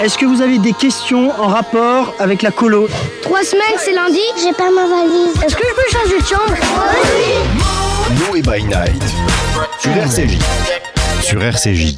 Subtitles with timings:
[0.00, 2.88] Est-ce que vous avez des questions en rapport avec la colo
[3.22, 5.34] Trois semaines, c'est lundi J'ai pas ma valise.
[5.44, 6.54] Est-ce que je peux changer de chambre?
[8.30, 9.02] Noé by Night
[9.80, 10.38] sur RCJ.
[11.22, 11.96] Sur RCJ.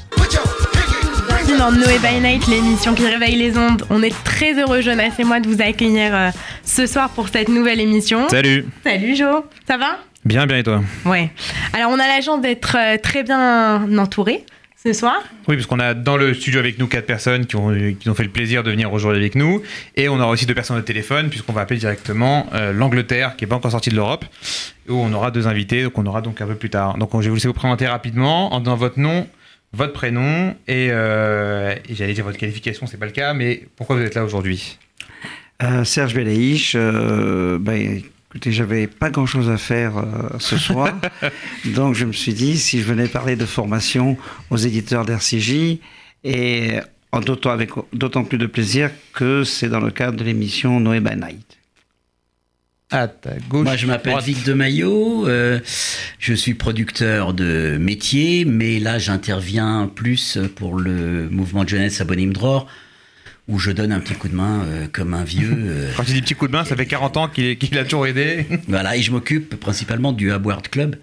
[1.59, 3.85] Dans Noé by Night, l'émission qui réveille les ondes.
[3.91, 6.31] On est très heureux, Jonas et moi, de vous accueillir euh,
[6.65, 8.29] ce soir pour cette nouvelle émission.
[8.29, 9.99] Salut Salut Jo, ça va?
[10.25, 10.83] Bien, bien et toi?
[11.05, 11.31] Ouais.
[11.75, 14.45] Alors on a la chance d'être euh, très bien entourés
[14.83, 15.23] ce soir.
[15.49, 18.15] Oui, parce qu'on a dans le studio avec nous quatre personnes qui ont, qui ont
[18.15, 19.63] fait le plaisir de venir aujourd'hui avec nous.
[19.97, 23.45] Et on aura aussi deux personnes au téléphone, puisqu'on va appeler directement euh, l'Angleterre, qui
[23.45, 24.25] n'est pas encore sortie de l'Europe,
[24.89, 26.97] où on aura deux invités, donc on aura donc un peu plus tard.
[26.97, 29.27] Donc je vais vous laisser vous présenter rapidement en donnant votre nom,
[29.73, 33.97] votre prénom, et, euh, et j'allais dire votre qualification, c'est pas le cas, mais pourquoi
[33.97, 34.79] vous êtes là aujourd'hui?
[35.61, 38.01] Euh, Serge Belaïch, euh, ben,
[38.39, 40.97] écoutez, j'avais pas grand chose à faire euh, ce soir,
[41.75, 44.17] donc je me suis dit si je venais parler de formation
[44.51, 45.79] aux éditeurs d'RCJ,
[46.23, 46.79] et
[47.11, 51.01] en d'autant avec d'autant plus de plaisir que c'est dans le cadre de l'émission Noé
[51.01, 51.59] by Night.
[52.93, 53.65] À ta gauche.
[53.65, 54.17] Moi, je m'appelle.
[54.25, 55.27] Vic de Maillot.
[55.27, 55.59] euh,
[56.21, 62.33] je suis producteur de métier, mais là, j'interviens plus pour le mouvement de jeunesse Abonim
[62.33, 62.69] Dror,
[63.49, 65.51] où je donne un petit coup de main euh, comme un vieux.
[65.57, 67.85] euh, Quand tu dis petit coup de main, ça fait 40 ans qu'il qu'il a
[67.85, 68.47] toujours aidé.
[68.69, 70.97] voilà, et je m'occupe principalement du Abward Club,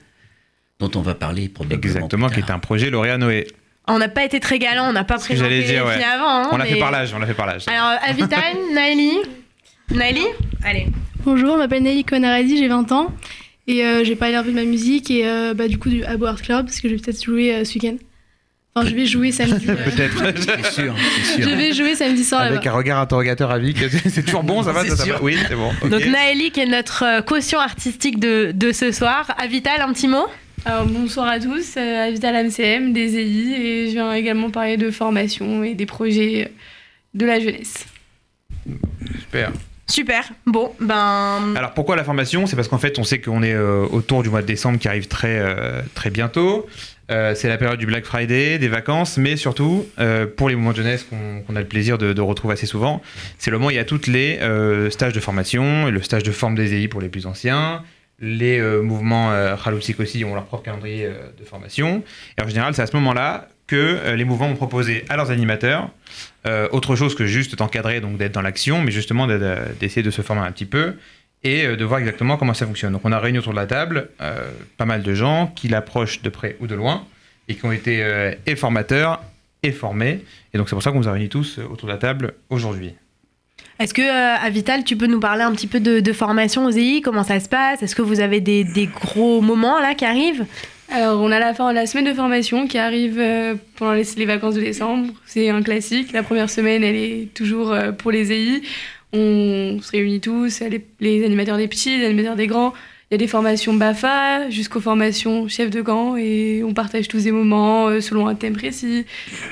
[0.79, 1.81] dont on va parler probablement.
[1.81, 2.51] Exactement, plus qui tard.
[2.51, 3.47] est un projet lauréat Noé.
[3.87, 6.03] On n'a pas été très galant, on n'a pas présenté j'allais les dire, ouais.
[6.03, 6.27] avant.
[6.45, 7.65] hein, on l'a fait par l'âge, on l'a fait par l'âge.
[7.67, 9.11] Alors Avital, Naëli
[9.91, 10.25] Naëli
[10.63, 10.87] Allez.
[11.23, 13.13] Bonjour, je m'appelle Nelly Konaradi, j'ai 20 ans
[13.67, 16.03] et euh, j'ai parlé un peu de ma musique et euh, bah, du coup du
[16.03, 17.95] Abo Art Club parce que je vais peut-être jouer euh, ce week-end.
[18.77, 19.67] Enfin, je vais jouer samedi.
[19.69, 20.33] euh, Peut-être.
[20.37, 21.57] C'est sûr, c'est je sûr.
[21.57, 23.77] vais jouer samedi soir Avec un regard interrogateur à Vic.
[23.89, 25.15] C'est c'est toujours bon, ça va C'est ça, ça sûr.
[25.15, 25.69] va Oui, c'est bon.
[25.81, 25.87] ok.
[25.89, 29.33] Donc Naëli qui est notre euh, caution artistique de, de ce soir.
[29.37, 30.25] Avital, un petit mot?
[30.65, 34.75] Alors bonsoir à tous, euh, à Vital MCM, des EI et je viens également parler
[34.75, 36.51] de formation et des projets
[37.13, 37.85] de la jeunesse.
[39.19, 39.51] Super.
[39.87, 40.31] Super.
[40.47, 41.53] Bon, ben.
[41.55, 42.45] Alors pourquoi la formation?
[42.45, 44.87] C'est parce qu'en fait, on sait qu'on est euh, autour du mois de décembre qui
[44.89, 46.65] arrive très, euh, très bientôt.
[47.11, 50.71] Euh, c'est la période du Black Friday, des vacances, mais surtout, euh, pour les mouvements
[50.71, 53.01] de jeunesse qu'on a le plaisir de, retrouver assez souvent,
[53.37, 56.23] c'est le moment où il y a toutes les euh, stages de formation, le stage
[56.23, 57.83] de forme des EI pour les plus anciens,
[58.19, 61.05] les mouvements Khalousik aussi ont leur propre calendrier
[61.37, 62.01] de formation.
[62.39, 65.89] Et en général, c'est à ce moment-là que les mouvements ont proposé à leurs animateurs
[66.71, 70.11] autre chose que juste t'encadrer, donc d'être dans l'action, mais justement de- de- d'essayer de
[70.11, 70.93] se former un petit peu
[71.43, 72.93] et euh, de voir exactement comment ça fonctionne.
[72.93, 76.21] Donc on a réuni autour de la table euh, pas mal de gens qui l'approchent
[76.21, 77.05] de près ou de loin
[77.47, 79.21] et qui ont été euh, et formateurs
[79.63, 80.23] et formés.
[80.53, 82.33] Et donc c'est pour ça qu'on vous a réunis tous euh, autour de la table
[82.49, 82.93] aujourd'hui.
[83.77, 86.71] Est-ce que, euh, Avital, tu peux nous parler un petit peu de, de formation aux
[86.71, 87.83] EI Comment ça se passe?
[87.83, 90.45] Est-ce que vous avez des, des gros moments là qui arrivent?
[90.91, 94.55] Alors on a la, la semaine de formation qui arrive euh, pendant les, les vacances
[94.55, 95.13] de décembre.
[95.25, 96.13] C'est un classique.
[96.13, 98.61] La première semaine elle est toujours euh, pour les EI.
[99.15, 102.73] On se réunit tous, les, les animateurs des petits, les animateurs des grands.
[103.09, 107.23] Il y a des formations BAFA jusqu'aux formations chef de camp et on partage tous
[107.23, 109.05] des moments euh, selon un thème précis.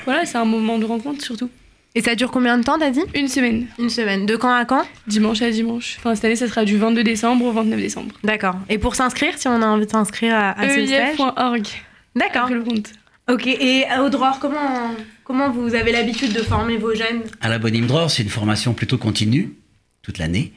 [0.04, 1.48] Voilà, c'est un moment de rencontre surtout.
[1.94, 3.04] Et ça dure combien de temps, t'as dit?
[3.14, 4.26] Une semaine, Une semaine.
[4.26, 4.84] De quand à quand?
[5.06, 5.94] Dimanche à dimanche.
[6.00, 8.12] Enfin, cette année, ça sera du 22 décembre au 29 décembre.
[8.24, 8.56] D'accord.
[8.68, 11.16] Et pour s'inscrire, si on a envie de s'inscrire à, à ce stage?
[12.16, 12.42] D'accord.
[12.42, 12.90] Après le compte.
[13.28, 13.46] Ok.
[13.46, 17.22] Et à Audror, comment, comment vous avez l'habitude de former vos jeunes?
[17.40, 19.54] À la Bonim Dror, c'est une formation plutôt continue,
[20.02, 20.52] toute l'année.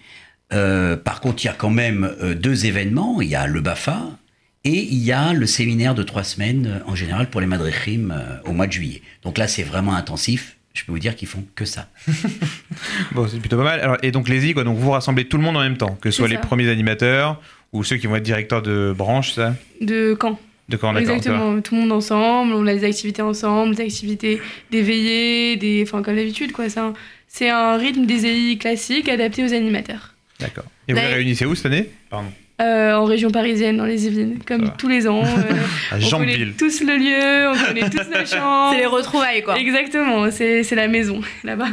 [0.54, 3.22] Euh, par contre, il y a quand même euh, deux événements.
[3.22, 4.18] Il y a le BAFA
[4.64, 8.12] et il y a le séminaire de trois semaines, euh, en général, pour les Madrechim
[8.12, 9.02] euh, au mois de juillet.
[9.24, 10.58] Donc là, c'est vraiment intensif.
[10.74, 11.90] Je peux vous dire qu'ils font que ça.
[13.14, 13.80] Bon, c'est plutôt pas mal.
[13.80, 15.98] Alors, et donc les I, quoi, donc vous rassemblez tout le monde en même temps,
[16.00, 17.42] que ce soit les premiers animateurs
[17.74, 19.56] ou ceux qui vont être directeurs de branche, ça?
[19.82, 20.40] De quand
[20.70, 20.98] D'accord.
[20.98, 25.84] Exactement, tout le monde ensemble, on a des activités ensemble, des activités d'éveillés, des...
[25.84, 26.70] enfin comme d'habitude quoi.
[26.70, 26.94] C'est un...
[27.28, 30.14] c'est un rythme des EI classique adapté aux animateurs.
[30.40, 30.66] D'accord.
[30.88, 31.90] Et vous Là, les réunissez où cette année?
[32.10, 32.30] Pardon.
[32.60, 35.24] Euh, en région parisienne, dans les Yvelines, comme tous les ans.
[35.26, 38.72] euh, À on connaît tous le lieu, on connaît tous la chambre.
[38.74, 39.60] C'est les retrouvailles, quoi.
[39.60, 41.70] Exactement, c'est c'est la maison là-bas.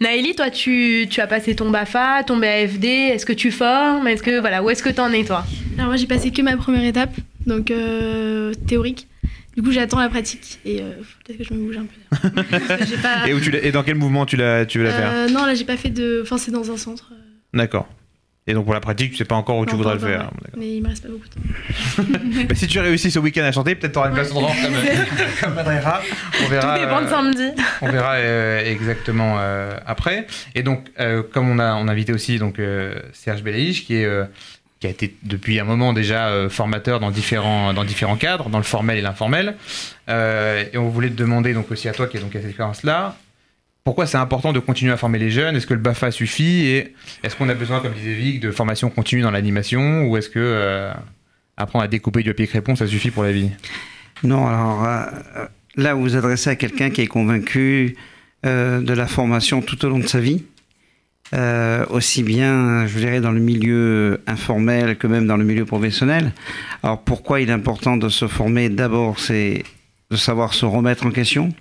[0.00, 2.84] Naëli, toi, tu, tu as passé ton BAFA, ton BAFD.
[2.84, 4.06] Est-ce que tu formes?
[4.08, 5.44] Est-ce que voilà, où est-ce que t'en es, toi?
[5.78, 7.14] Alors moi j'ai passé que ma première étape,
[7.46, 9.08] donc euh, théorique.
[9.56, 12.28] Du coup j'attends la pratique et euh, faut peut-être que je me bouge un peu.
[13.02, 13.26] Pas...
[13.26, 15.46] Et, où tu et dans quel mouvement tu, l'as, tu veux la faire Euh, non
[15.46, 16.20] là j'ai pas fait de...
[16.22, 17.10] Enfin c'est dans un centre.
[17.12, 17.88] euh, D'accord.
[18.48, 20.20] Et donc pour la pratique, tu sais pas encore où tu voudrais pas le faire.
[20.34, 20.50] ouais.
[20.58, 22.04] Mais il me reste pas beaucoup de temps.
[22.48, 24.74] Bah, si tu réussis ce week-end à chanter, peut-être t'auras une place d'endroit comme,
[25.40, 26.00] comme Madrera.
[26.44, 26.78] On verra.
[26.78, 27.48] Tout dépend de samedi.
[27.82, 30.28] On verra euh, exactement euh, après.
[30.54, 33.96] Et donc, euh, comme on a, on a invité aussi donc, euh, Serge Belaïch, qui
[33.96, 34.26] est euh,
[34.80, 38.58] qui a été depuis un moment déjà euh, formateur dans différents, dans différents cadres, dans
[38.58, 39.56] le formel et l'informel.
[40.08, 43.16] Euh, et on voulait te demander donc aussi à toi qui as donc cette expérience-là,
[43.84, 45.56] pourquoi c'est important de continuer à former les jeunes?
[45.56, 46.66] Est-ce que le BAFA suffit?
[46.66, 50.04] Et est-ce qu'on a besoin, comme disait Vic, de formation continue dans l'animation?
[50.06, 50.92] Ou est-ce que euh,
[51.56, 53.50] apprendre à découper du papier crépon, ça suffit pour la vie?
[54.24, 54.86] Non, alors
[55.76, 57.96] là, vous vous adressez à quelqu'un qui est convaincu
[58.42, 60.42] de la formation tout au long de sa vie.
[61.34, 66.32] Euh, aussi bien, je dirais, dans le milieu informel que même dans le milieu professionnel.
[66.82, 68.68] Alors pourquoi il est important de se former?
[68.68, 69.64] D'abord, c'est
[70.10, 71.52] de savoir se remettre en question.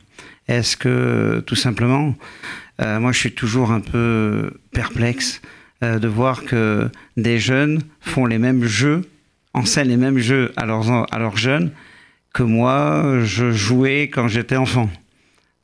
[0.47, 2.13] Est-ce que, tout simplement,
[2.81, 5.41] euh, moi je suis toujours un peu perplexe
[5.83, 9.01] euh, de voir que des jeunes font les mêmes jeux,
[9.55, 11.71] enseignent les mêmes jeux à leurs, à leurs jeunes
[12.35, 14.89] que moi je jouais quand j'étais enfant.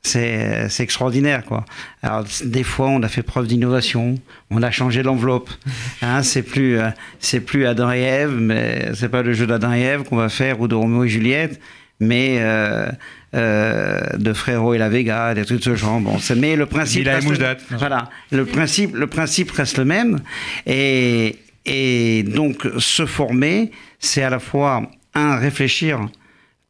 [0.04, 1.64] C'est extraordinaire, quoi.
[2.02, 4.16] Alors, des fois, on a fait preuve d'innovation,
[4.50, 5.50] on a changé l'enveloppe.
[6.04, 6.88] Hein, c'est plus, euh,
[7.20, 10.28] c'est plus Adam et Ève, mais c'est pas le jeu d'Adam et Ève qu'on va
[10.28, 11.60] faire ou de Roméo et Juliette,
[12.00, 12.90] mais euh,
[13.36, 16.00] euh, de Frérot et la Vega, des trucs de ce genre.
[16.00, 17.56] Bon, c'est- mais le principe, reste, Moujdat.
[17.78, 20.18] voilà, le principe, le principe reste le même.
[20.66, 23.70] Et, et donc, se former,
[24.00, 24.82] c'est à la fois
[25.14, 26.00] un réfléchir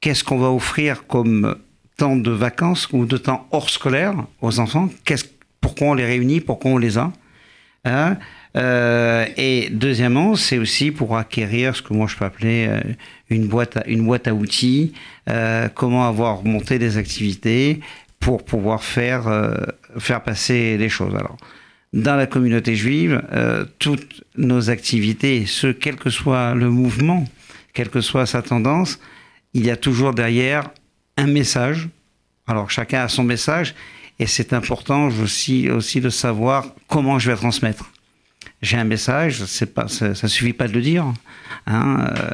[0.03, 1.57] qu'est-ce qu'on va offrir comme
[2.03, 4.89] de vacances ou de temps hors scolaire aux enfants?
[5.61, 6.41] Pourquoi on les réunit?
[6.41, 7.13] Pourquoi on les a?
[7.85, 8.17] Hein?
[8.57, 12.81] Euh, Et deuxièmement, c'est aussi pour acquérir ce que moi je peux appeler euh,
[13.31, 14.93] une boîte à, une boîte à outils,
[15.29, 17.81] euh, comment avoir monté des activités
[18.21, 19.25] pour pouvoir faire,
[19.99, 21.13] faire passer les choses.
[21.17, 21.37] Alors,
[21.93, 23.21] dans la communauté juive,
[23.81, 27.25] toutes nos activités, ce, quel que soit le mouvement,
[27.73, 29.01] quelle que soit sa tendance,
[29.55, 30.71] il y a toujours derrière
[31.17, 31.89] un message.
[32.47, 33.75] Alors chacun a son message
[34.19, 37.91] et c'est important aussi, aussi de savoir comment je vais transmettre.
[38.61, 41.13] J'ai un message, ça, ça suffit pas de le dire,
[41.67, 42.31] hein, euh,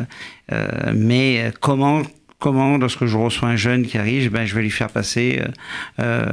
[0.52, 2.02] euh, mais comment,
[2.38, 5.48] comment, lorsque je reçois un jeune qui arrive, ben, je vais lui faire passer euh,
[6.00, 6.26] euh,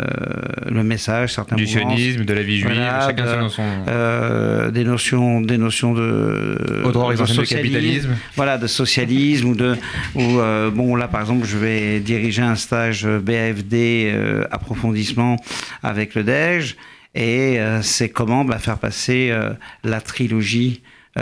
[0.69, 3.63] le message, certains Du sionisme, de la vie juive, Voilà, chacun de- son.
[3.88, 8.10] euh, des notions, des notions de, Au droit de capitalisme.
[8.36, 9.75] voilà, de socialisme ou de,
[10.13, 13.74] ou euh, bon là par exemple je vais diriger un stage BAFD
[14.13, 15.38] euh, approfondissement
[15.81, 16.75] avec le DEJ
[17.16, 19.34] et c'est comment bah, faire passer
[19.86, 20.81] la trilogie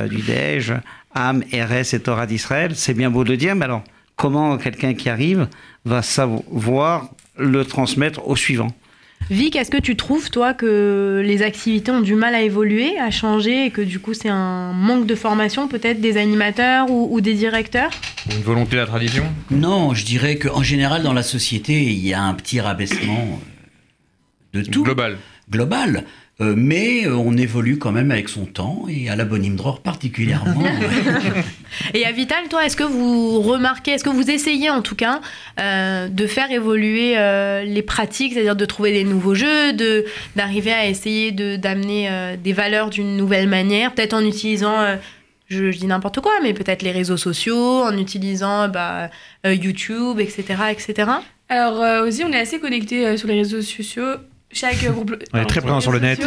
[0.10, 0.74] du DEJ,
[1.14, 2.72] âme, RS et Torah d'Israël.
[2.74, 3.84] C'est bien beau de le dire, mais alors
[4.16, 5.48] comment quelqu'un qui arrive
[5.86, 8.70] va savoir le transmettre au suivant
[9.30, 13.10] Vic, est-ce que tu trouves, toi, que les activités ont du mal à évoluer, à
[13.10, 17.22] changer, et que du coup, c'est un manque de formation, peut-être, des animateurs ou, ou
[17.22, 17.92] des directeurs?
[18.30, 19.24] Une volonté de la tradition?
[19.50, 23.40] Non, je dirais qu'en général, dans la société, il y a un petit rabaissement
[24.56, 24.84] euh, de tout.
[24.84, 25.18] Global.
[25.50, 26.04] global.
[26.44, 29.80] Euh, mais euh, on évolue quand même avec son temps et à la bonne Imdror
[29.80, 30.64] particulièrement.
[31.94, 35.22] Et à Vital, toi, est-ce que vous remarquez, est-ce que vous essayez en tout cas
[35.60, 40.06] euh, de faire évoluer euh, les pratiques, c'est-à-dire de trouver des nouveaux jeux, de
[40.36, 44.98] d'arriver à essayer de d'amener euh, des valeurs d'une nouvelle manière, peut-être en utilisant, euh,
[45.50, 49.10] je, je dis n'importe quoi, mais peut-être les réseaux sociaux, en utilisant bah,
[49.46, 51.06] YouTube, etc., etc.
[51.50, 54.16] Alors euh, aussi, on est assez connecté euh, sur les réseaux sociaux.
[54.54, 55.16] Chaque groupe.
[55.34, 56.24] On est très présent sur le net.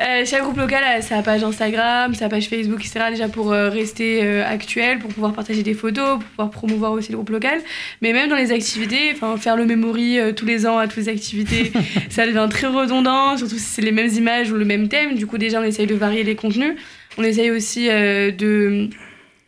[0.00, 3.06] Euh, chaque groupe local a sa page Instagram, sa page Facebook, etc.
[3.10, 7.10] Déjà pour euh, rester euh, actuel, pour pouvoir partager des photos, pour pouvoir promouvoir aussi
[7.10, 7.60] le groupe local.
[8.02, 11.08] Mais même dans les activités, enfin faire le memory tous les ans à toutes les
[11.08, 11.72] activités,
[12.10, 15.14] ça devient très redondant, surtout si c'est les mêmes images ou le même thème.
[15.14, 16.74] Du coup, déjà, on essaye de varier les contenus.
[17.16, 18.88] On essaye aussi de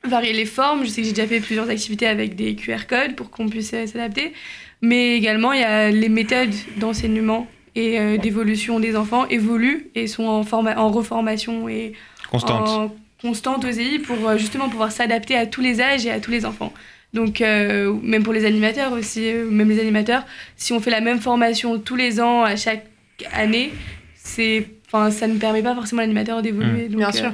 [0.05, 0.85] varier les formes.
[0.85, 3.71] Je sais que j'ai déjà fait plusieurs activités avec des QR codes pour qu'on puisse
[3.71, 4.33] s'adapter.
[4.81, 10.07] Mais également, il y a les méthodes d'enseignement et euh, d'évolution des enfants évoluent et
[10.07, 11.93] sont en, forma- en reformation et
[12.31, 12.69] Constante.
[12.69, 16.31] en constante OSI pour euh, justement pouvoir s'adapter à tous les âges et à tous
[16.31, 16.73] les enfants.
[17.15, 20.25] Donc, euh, même pour les animateurs aussi, euh, même les animateurs,
[20.57, 22.85] si on fait la même formation tous les ans à chaque
[23.33, 23.73] année,
[24.17, 26.89] c'est, enfin, ça ne permet pas forcément à l'animateur d'évoluer.
[26.89, 27.33] Donc, Bien euh, sûr.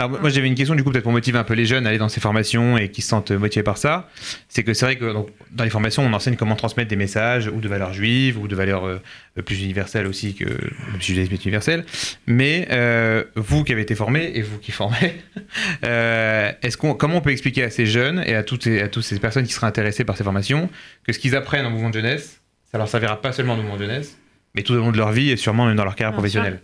[0.00, 1.90] Alors, moi, j'avais une question, du coup, peut-être pour motiver un peu les jeunes à
[1.90, 4.08] aller dans ces formations et qui se sentent motivés par ça.
[4.48, 7.48] C'est que c'est vrai que donc, dans les formations, on enseigne comment transmettre des messages
[7.48, 8.98] ou de valeurs juives ou de valeurs euh,
[9.44, 11.84] plus universelles aussi que le judaïsme est universel.
[12.26, 15.20] Mais euh, vous qui avez été formés et vous qui formez,
[15.84, 18.88] euh, est-ce qu'on, comment on peut expliquer à ces jeunes et à toutes, ces, à
[18.88, 20.70] toutes ces personnes qui seraient intéressées par ces formations
[21.06, 22.40] que ce qu'ils apprennent en mouvement de jeunesse,
[22.72, 24.16] ça leur servira pas seulement en mouvement de jeunesse,
[24.54, 26.60] mais tout au long de leur vie et sûrement même dans leur carrière Bien professionnelle?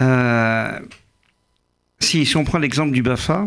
[0.00, 0.80] Euh,
[2.02, 3.46] si, si on prend l'exemple du BAFA,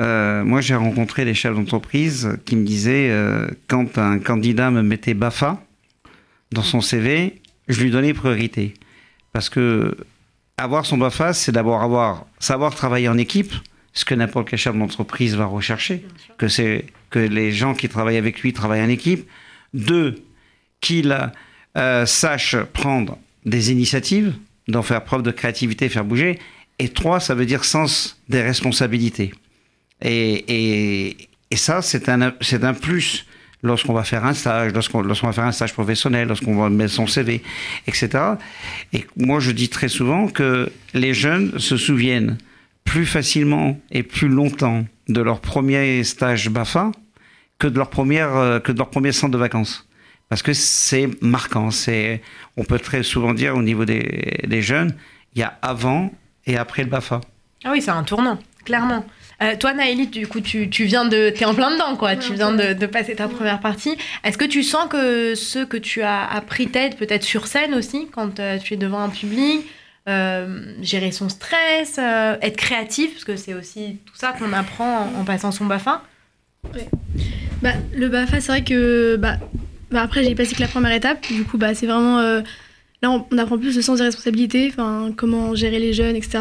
[0.00, 4.82] euh, moi j'ai rencontré des chefs d'entreprise qui me disaient euh, quand un candidat me
[4.82, 5.62] mettait BAFA
[6.52, 8.74] dans son CV, je lui donnais priorité.
[9.32, 9.96] Parce que
[10.58, 13.52] avoir son BAFA, c'est d'abord avoir, savoir travailler en équipe
[13.92, 16.04] ce que n'importe quel chef d'entreprise va rechercher,
[16.36, 19.26] que c'est que les gens qui travaillent avec lui travaillent en équipe.
[19.72, 20.22] Deux,
[20.80, 21.16] qu'il
[21.76, 24.34] euh, sache prendre des initiatives,
[24.68, 26.38] d'en faire preuve de créativité, faire bouger.
[26.78, 29.32] Et trois, ça veut dire sens des responsabilités.
[30.02, 31.16] Et,
[31.54, 33.26] ça, c'est un, c'est un plus
[33.62, 36.92] lorsqu'on va faire un stage, lorsqu'on, lorsqu'on va faire un stage professionnel, lorsqu'on va mettre
[36.92, 37.42] son CV,
[37.86, 38.10] etc.
[38.92, 42.36] Et moi, je dis très souvent que les jeunes se souviennent
[42.84, 46.92] plus facilement et plus longtemps de leur premier stage BAFA
[47.58, 49.88] que de leur première, euh, que de leur premier centre de vacances.
[50.28, 51.70] Parce que c'est marquant.
[51.70, 52.20] C'est,
[52.56, 54.94] on peut très souvent dire au niveau des, des jeunes,
[55.34, 56.12] il y a avant
[56.46, 57.20] et après le BAFA.
[57.64, 59.04] Ah oui, c'est un tournant, clairement.
[59.42, 61.30] Euh, toi, Naëlie, du coup, tu, tu viens de.
[61.30, 62.16] T'es en plein dedans, quoi.
[62.16, 63.96] tu viens de, de, passer ta première partie.
[64.24, 68.08] Est-ce que tu sens que ce que tu as appris tête, peut-être sur scène aussi,
[68.12, 69.66] quand euh, tu es devant un public,
[70.08, 75.10] euh, gérer son stress, euh, être créatif, parce que c'est aussi tout ça qu'on apprend
[75.16, 76.02] en, en, passant son BAFA
[76.72, 76.88] ouais.
[77.60, 79.16] bah, Le BAFA, c'est vrai que.
[79.16, 79.36] Bah,
[79.90, 81.26] bah après, j'ai passé que la première étape.
[81.28, 82.20] Du coup, bah, c'est vraiment.
[82.20, 82.42] Euh,
[83.06, 84.72] là, on, on, apprend plus le sens des responsabilités,
[85.16, 86.38] comment gérer les jeunes, etc.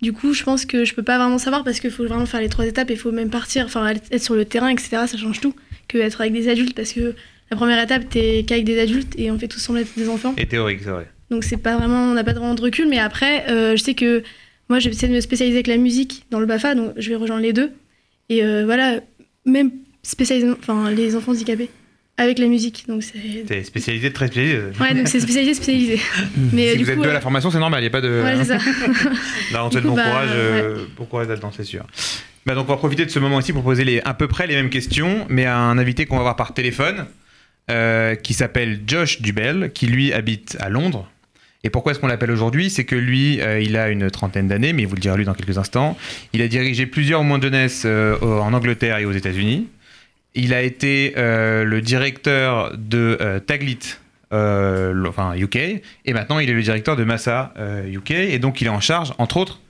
[0.00, 2.40] Du coup, je pense que je peux pas vraiment savoir parce qu'il faut vraiment faire
[2.40, 4.90] les trois étapes et il faut même partir, enfin être sur le terrain, etc.
[5.06, 5.54] Ça change tout
[5.88, 7.14] que être avec des adultes parce que
[7.50, 10.34] la première étape, t'es qu'avec des adultes et on fait tous semblant être des enfants.
[10.36, 11.08] Et théorique, c'est vrai.
[11.30, 13.94] Donc c'est pas vraiment, on n'a pas vraiment de recul, mais après, euh, je sais
[13.94, 14.22] que
[14.68, 17.16] moi, j'ai essayé de me spécialiser avec la musique dans le Bafa, donc je vais
[17.16, 17.70] rejoindre les deux.
[18.28, 19.00] Et euh, voilà,
[19.46, 19.70] même
[20.02, 21.70] spécialiser, enfin les enfants handicapés
[22.18, 22.84] avec la musique.
[22.88, 23.44] Donc c'est.
[23.46, 24.58] T'es spécialisé, très spécialisé.
[24.80, 26.00] Ouais, donc c'est spécialisé, spécialisé.
[26.52, 28.00] Mais si vous êtes coup, deux à la formation, c'est normal, il n'y a pas
[28.00, 28.22] de.
[28.22, 28.58] Ouais, c'est ça.
[29.52, 30.82] Là, on te bon, bah, courage, euh, ouais.
[30.96, 31.86] bon courage là-dedans, c'est sûr.
[32.44, 34.46] Bah, donc on va profiter de ce moment ici pour poser les, à peu près
[34.46, 37.06] les mêmes questions, mais à un invité qu'on va voir par téléphone,
[37.70, 41.10] euh, qui s'appelle Josh Dubel, qui lui habite à Londres.
[41.64, 42.70] Et pourquoi est-ce qu'on l'appelle aujourd'hui?
[42.70, 45.24] C'est que lui, euh, il a une trentaine d'années, mais il vous le dira lui
[45.24, 45.98] dans quelques instants.
[46.32, 49.68] Il a dirigé plusieurs mois de jeunesse euh, en Angleterre et aux États-Unis.
[50.34, 53.78] Il a été euh, le directeur de euh, Taglit,
[54.32, 55.82] euh, UK, et
[56.12, 57.54] maintenant il est le directeur de Massa
[57.86, 59.60] UK, et donc il est en charge, entre autres,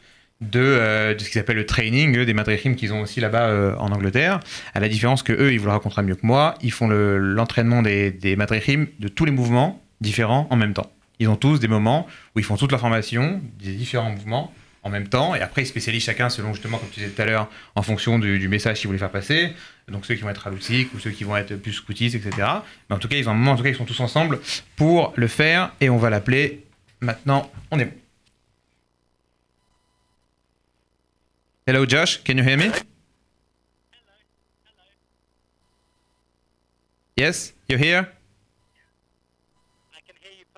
[0.40, 4.40] de, ce qui s'appelle le training des madrichim qu'ils ont aussi là-bas en Angleterre.
[4.74, 7.82] À la différence que eux, ils vous le racontera mieux que moi, ils font l'entraînement
[7.82, 10.90] le, des, des de tous les mouvements différents en même temps.
[11.20, 14.90] Ils ont tous des moments où ils font toute la formation des différents mouvements en
[14.90, 17.50] même temps, et après ils spécialisent chacun selon justement, comme tu disais tout à l'heure,
[17.74, 19.52] en fonction du, message qu'ils voulaient faire passer.
[19.88, 22.46] Donc ceux qui vont être haloutiques ou ceux qui vont être plus scoutistes, etc.
[22.88, 24.40] Mais en tout cas, ils ont en tout cas, ils sont tous ensemble
[24.76, 26.64] pour le faire, et on va l'appeler
[27.00, 27.50] maintenant.
[27.70, 27.94] On est bon.
[31.66, 32.70] Hello Josh, can you hear me?
[37.16, 38.17] Yes, you here?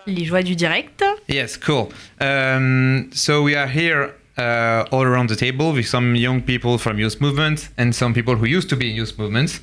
[0.07, 1.03] Les joies du direct.
[1.29, 1.89] Yes, cool.
[2.19, 6.97] Um, so we are here uh, all around the table with some young people from
[6.97, 9.59] youth movement and some people who used to be in youth movements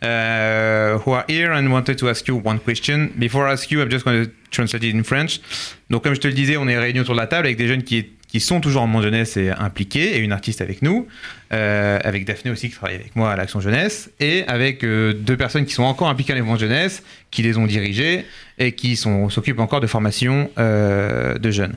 [0.00, 3.12] uh, who are here and wanted to ask you one question.
[3.18, 5.40] Before I ask you, I'm just going to translate it in French.
[5.90, 7.68] Donc, comme je te le disais, on est réunis autour de la table avec des
[7.68, 11.06] jeunes qui, qui sont toujours en Monde Jeunesse et impliqués, et une artiste avec nous,
[11.52, 15.36] euh, avec Daphné aussi qui travaille avec moi à l'Action Jeunesse, et avec euh, deux
[15.36, 18.24] personnes qui sont encore impliquées à l'Événement Jeunesse, qui les ont dirigées
[18.58, 21.74] et qui s'occupent encore de formation euh, de jeunes.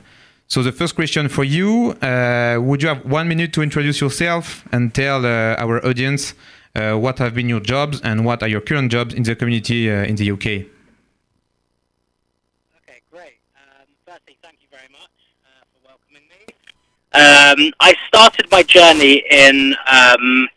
[0.48, 4.64] So the first question for you, uh, would you have one minute to introduce yourself
[4.72, 6.34] and tell uh, our audience
[6.74, 9.90] uh, what have been your jobs and what are your current jobs in the community
[9.90, 10.75] uh, in the UK?
[17.16, 20.48] Um, I started my journey in um,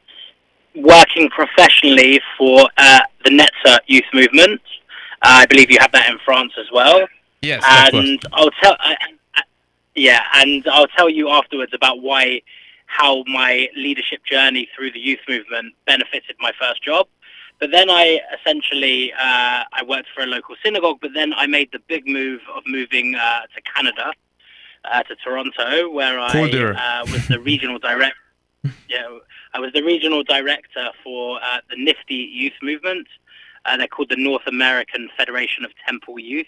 [0.76, 4.60] working professionally for uh, the Netzer youth movement.
[5.22, 7.08] I believe you have that in France as well.
[7.42, 7.64] Yes,
[7.94, 8.76] and I'll tell.
[9.96, 12.42] Yeah, and I'll tell you afterwards about why,
[12.88, 17.08] how my leadership journey through the youth movement benefited my first job.
[17.62, 20.98] But then I essentially uh, I worked for a local synagogue.
[21.02, 24.12] But then I made the big move of moving uh, to Canada,
[24.92, 28.16] uh, to Toronto, where I uh, was the regional director.
[28.90, 29.08] yeah,
[29.54, 33.08] I was the regional director for uh, the Nifty Youth Movement.
[33.66, 36.48] Uh, they're called the North American Federation of Temple Youth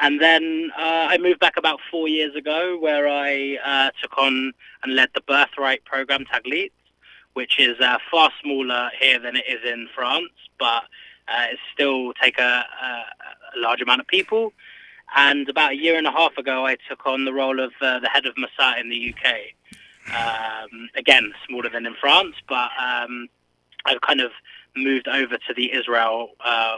[0.00, 4.52] and then uh, I moved back about four years ago, where I uh, took on
[4.82, 6.70] and led the Birthright program Taglit,
[7.34, 10.84] which is uh, far smaller here than it is in France, but
[11.28, 14.52] uh, it still take a, a, a, large amount of people.
[15.14, 18.00] And about a year and a half ago, I took on the role of uh,
[18.00, 19.54] the head of Massa in the UK.
[20.08, 23.28] Um, again, smaller than in France, but um,
[23.84, 24.30] I've kind of
[24.76, 26.76] moved over to the Israel uh,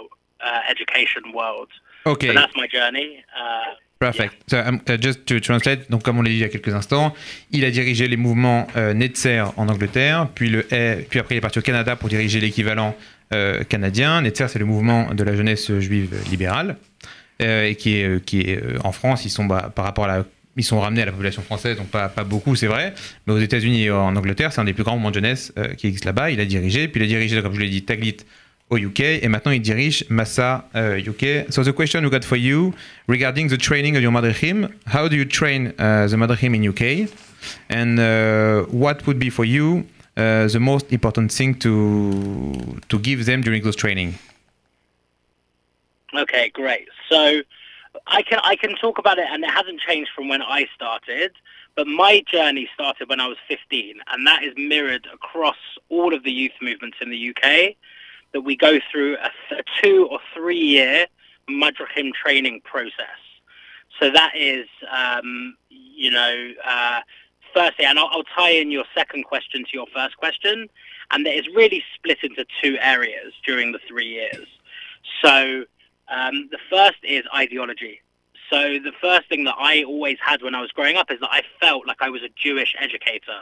[0.68, 1.68] education world.
[2.06, 2.28] Okay.
[2.28, 3.24] So that's my journey.
[3.38, 4.48] Uh, Perfect.
[4.48, 6.72] So, um, uh, just to translate, donc comme on l'a dit il y a quelques
[6.72, 7.14] instants,
[7.50, 10.62] il a dirigé les mouvements euh, Netzer en Angleterre, puis, le,
[11.10, 12.96] puis après il est parti au Canada pour diriger l'équivalent
[13.32, 14.22] euh, canadien.
[14.22, 16.76] Netzer, c'est le mouvement de la jeunesse juive libérale,
[17.40, 20.24] et qui est, qui est en France, ils sont bah, par rapport à la
[20.56, 22.92] ils sont ramenés à la population française, donc pas, pas beaucoup, c'est vrai.
[23.26, 25.86] Mais aux États-Unis et en Angleterre, c'est un des plus grands mouvements de jeunesse qui
[25.86, 26.32] existe là-bas.
[26.32, 28.16] Il a dirigé, puis il a dirigé, comme je l'ai dit, Taglit
[28.70, 31.50] au UK et maintenant il dirige Massa uh, UK.
[31.50, 32.74] So the question we got for you
[33.06, 37.08] regarding the training of your madrechim, how do you train uh, the madrechim in UK
[37.70, 39.84] and uh, what would be for you
[40.16, 42.52] uh, the most important thing to
[42.88, 44.14] to give them during those training?
[46.14, 46.88] Okay, great.
[47.08, 47.42] So
[48.06, 51.32] I can I can talk about it and it hasn't changed from when I started.
[51.76, 55.56] But my journey started when I was 15, and that is mirrored across
[55.90, 57.76] all of the youth movements in the UK
[58.32, 61.06] that we go through a, a two or three year
[61.48, 63.20] Madrachim training process.
[64.00, 67.00] So that is, um, you know, uh,
[67.54, 70.68] firstly, and I'll, I'll, tie in your second question to your first question,
[71.10, 74.46] and that is really split into two areas during the three years.
[75.24, 75.64] So
[76.10, 78.00] um, the first is ideology.
[78.50, 81.30] So the first thing that I always had when I was growing up is that
[81.30, 83.40] I felt like I was a Jewish educator,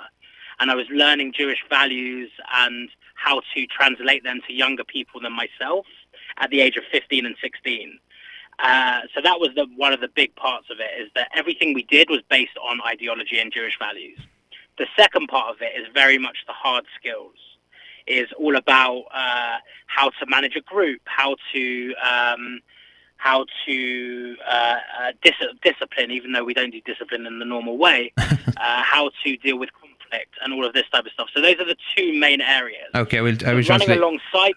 [0.58, 5.32] and I was learning Jewish values and how to translate them to younger people than
[5.32, 5.86] myself
[6.38, 7.98] at the age of 15 and 16.
[8.58, 11.74] Uh, so that was the, one of the big parts of it is that everything
[11.74, 14.18] we did was based on ideology and Jewish values.
[14.78, 17.34] The second part of it is very much the hard skills.
[18.06, 22.60] Is all about uh, how to manage a group, how to um,
[23.16, 27.78] how to uh, uh dis- discipline, even though we don't do discipline in the normal
[27.78, 28.24] way, uh,
[28.56, 31.28] how to deal with conflict and all of this type of stuff.
[31.34, 32.88] So those are the two main areas.
[32.94, 34.54] Okay, I will, I so running alongside.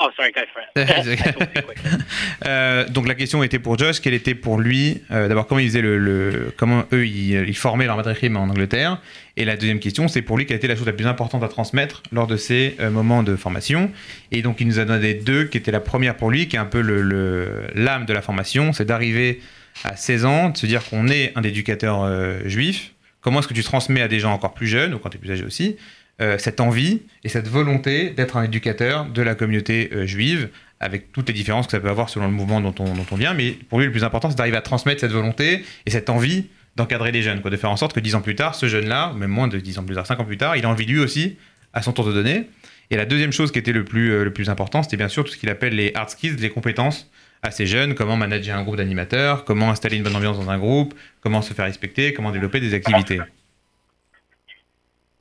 [0.00, 0.72] Oh, sorry, go for it.
[2.46, 5.68] euh, donc la question était pour Josh, quelle était pour lui, euh, d'abord comment il
[5.68, 9.00] faisait le, le comment eux ils, ils formaient leur madrechim en Angleterre,
[9.36, 11.48] et la deuxième question c'est pour lui quelle était la chose la plus importante à
[11.48, 13.90] transmettre lors de ces euh, moments de formation?
[14.30, 16.60] Et donc il nous a donné deux, qui étaient la première pour lui, qui est
[16.60, 19.40] un peu l'âme le, l'âme de la formation, c'est d'arriver
[19.84, 23.54] à 16 ans, de se dire qu'on est un éducateur euh, juif, Comment est-ce que
[23.54, 25.76] tu transmets à des gens encore plus jeunes, ou quand tu es plus âgé aussi,
[26.22, 31.12] euh, cette envie et cette volonté d'être un éducateur de la communauté euh, juive, avec
[31.12, 33.34] toutes les différences que ça peut avoir selon le mouvement dont on, vient.
[33.34, 36.46] Mais pour lui, le plus important, c'est d'arriver à transmettre cette volonté et cette envie
[36.76, 39.30] d'encadrer les jeunes, de faire en sorte que dix ans plus tard, ce jeune-là, même
[39.30, 41.36] moins de dix ans plus tard, cinq ans plus tard, il a envie lui aussi,
[41.72, 42.48] à son tour de donner.
[42.90, 45.24] Et la deuxième chose qui était le plus, euh, le plus important, c'était bien sûr
[45.24, 47.10] tout ce qu'il appelle les hard skills, les compétences
[47.42, 50.94] assez jeunes, comment manager un groupe d'animateurs, comment installer une bonne ambiance dans un groupe,
[51.20, 53.20] comment se faire respecter, comment développer des activités.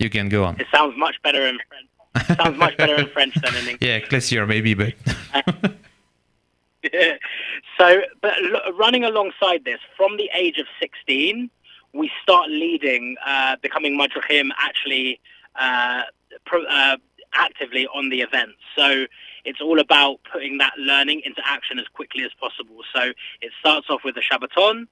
[0.01, 0.59] You can go on.
[0.59, 2.39] It sounds much better in French.
[2.39, 3.77] sounds much better in French than in English.
[3.81, 4.95] Yeah, classier maybe, but.
[7.77, 8.33] so, but
[8.79, 11.51] running alongside this, from the age of 16,
[11.93, 15.19] we start leading, uh, becoming Madrachim actually
[15.59, 16.01] uh,
[16.45, 16.97] pro, uh,
[17.33, 18.57] actively on the events.
[18.75, 19.05] So
[19.45, 22.77] it's all about putting that learning into action as quickly as possible.
[22.91, 23.11] So
[23.41, 24.87] it starts off with a Shabbaton,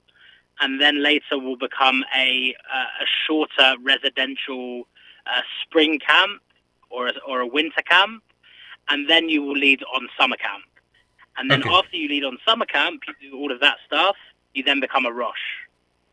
[0.60, 4.86] and then later will become a, uh, a shorter residential
[5.30, 6.42] uh, spring camp
[6.90, 8.22] or a, or a winter camp,
[8.88, 10.64] and then you will lead on summer camp.
[11.36, 11.70] And then okay.
[11.70, 14.16] after you lead on summer camp, you do all of that stuff,
[14.54, 15.46] you then become a Rosh.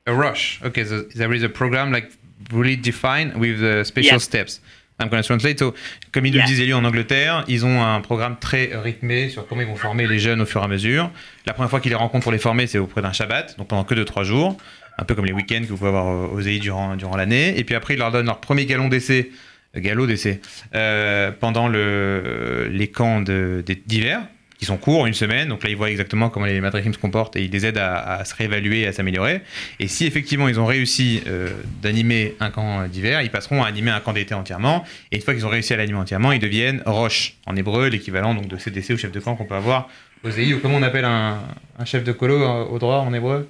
[0.06, 0.62] A Rosh.
[0.64, 2.12] Okay, so there is a program like
[2.52, 4.24] really defined with uh, special yes.
[4.24, 4.62] steps.
[5.00, 5.60] I'm going to translate.
[5.60, 5.76] So,
[6.12, 9.62] comme il nous disait lui en Angleterre, ils ont un programme très rythmé sur comment
[9.62, 11.12] ils vont former les jeunes au fur et à mesure.
[11.46, 13.84] La première fois qu'ils les rencontrent pour les former, c'est auprès d'un Shabbat, donc pendant
[13.84, 14.58] que 2-3 jours,
[14.98, 17.58] un peu comme les week-ends que vous pouvez avoir aux EI durant, l'année.
[17.58, 19.32] Et puis après, ils leur donnent leur premier galon d'essai,
[19.76, 20.42] euh, galop d'essai,
[20.76, 24.22] euh, pendant le, les camps d'hiver
[24.58, 25.50] qui sont courts, une semaine.
[25.50, 28.26] Donc là, ils voient exactement comment les matrachim se comportent et ils les aident à,
[28.26, 29.42] se réévaluer et à s'améliorer.
[29.80, 31.50] Et si effectivement ils ont réussi euh,
[31.84, 34.84] d'animer un camp d'hiver, ils passeront à animer un camp d'été entièrement.
[35.12, 38.34] Et une fois qu'ils ont réussi à l'animer entièrement, ils deviennent roche en hébreu, l'équivalent
[38.34, 39.90] donc de CDC ou chef de camp qu'on peut avoir
[40.24, 41.40] aux EI ou comment on appelle un,
[41.86, 43.48] chef de colo euh, au droit en hébreu?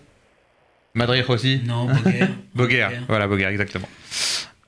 [0.97, 2.27] Madrich aussi Non, Boguer.
[2.55, 3.87] Boguer, voilà, Boguer, exactement.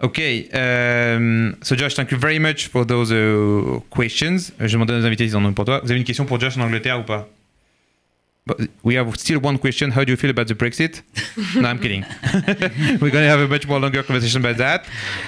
[0.02, 4.54] Okay, um, so Josh, thank you very much for those uh, questions.
[4.60, 5.82] Je demande à nos invités s'ils en ont pour toi.
[5.84, 7.28] Vous avez une question pour Josh en Angleterre ou pas?
[8.45, 9.91] But we have still one question.
[9.91, 11.04] How do you feel about the Brexit?
[11.56, 12.04] no, I'm kidding.
[12.99, 14.86] We're going to have a much more longer conversation about that.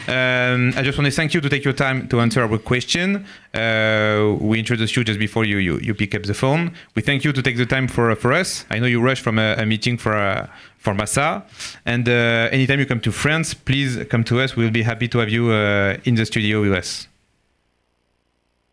[0.07, 3.25] Um, I just want to thank you to take your time to answer our question.
[3.53, 6.73] Uh, we introduced you just before you, you, you pick up the phone.
[6.95, 8.65] We thank you to take the time for, for us.
[8.71, 10.47] I know you rushed from a, a meeting for uh,
[10.81, 11.43] for Massa.
[11.85, 14.55] And uh, anytime you come to France, please come to us.
[14.55, 17.07] We'll be happy to have you uh, in the studio with us.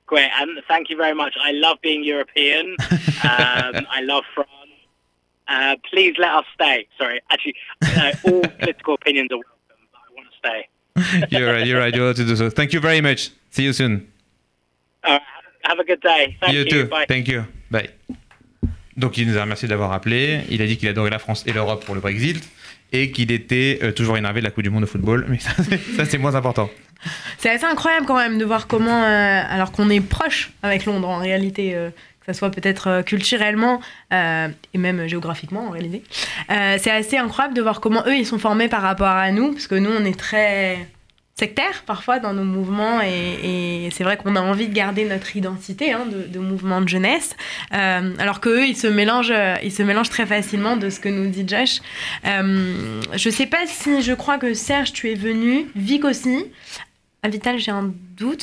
[0.09, 1.35] Great, and thank you very much.
[1.41, 2.77] I love being European.
[2.91, 4.51] um, I love France.
[5.49, 6.87] uh, please let us stay.
[6.99, 11.29] Sorry, actually, uh, all political opinions are welcome, but I want to stay.
[11.39, 12.51] you're right, you're right, you're allowed to do so.
[12.51, 13.31] Thank you very much.
[13.51, 14.11] See you soon.
[15.05, 15.23] All right,
[15.63, 16.37] have a good day.
[16.41, 16.61] Thank you.
[16.61, 16.87] you too.
[16.87, 17.07] Bye.
[17.09, 17.45] Thank you.
[17.71, 17.91] Bye.
[18.97, 20.41] Donc il nous a remercié d'avoir appelé.
[20.51, 22.37] Il a dit qu'il adorait la France et l'Europe pour le Brexit
[22.91, 25.25] et qu'il était euh, toujours énervé de la Coupe du Monde de football.
[25.29, 26.69] Mais ça, c'est moins important.
[27.39, 31.09] C'est assez incroyable quand même de voir comment, euh, alors qu'on est proche avec Londres
[31.09, 33.81] en réalité, euh, que ça soit peut-être euh, culturellement
[34.11, 36.03] et même géographiquement en réalité,
[36.49, 39.67] c'est assez incroyable de voir comment eux ils sont formés par rapport à nous, parce
[39.67, 40.89] que nous on est très
[41.35, 45.93] sectaires parfois dans nos mouvements et, c'est vrai qu'on a envie de garder notre identité
[45.93, 47.37] hein, de, mouvement de jeunesse,
[47.71, 51.29] alors que eux ils se mélangent, ils se mélangent très facilement de ce que nous
[51.29, 51.81] dit Josh.
[52.27, 56.47] Euh, je sais pas si je crois que Serge tu es venu, Vic aussi.
[57.23, 57.93] Ah, Vital, j'ai un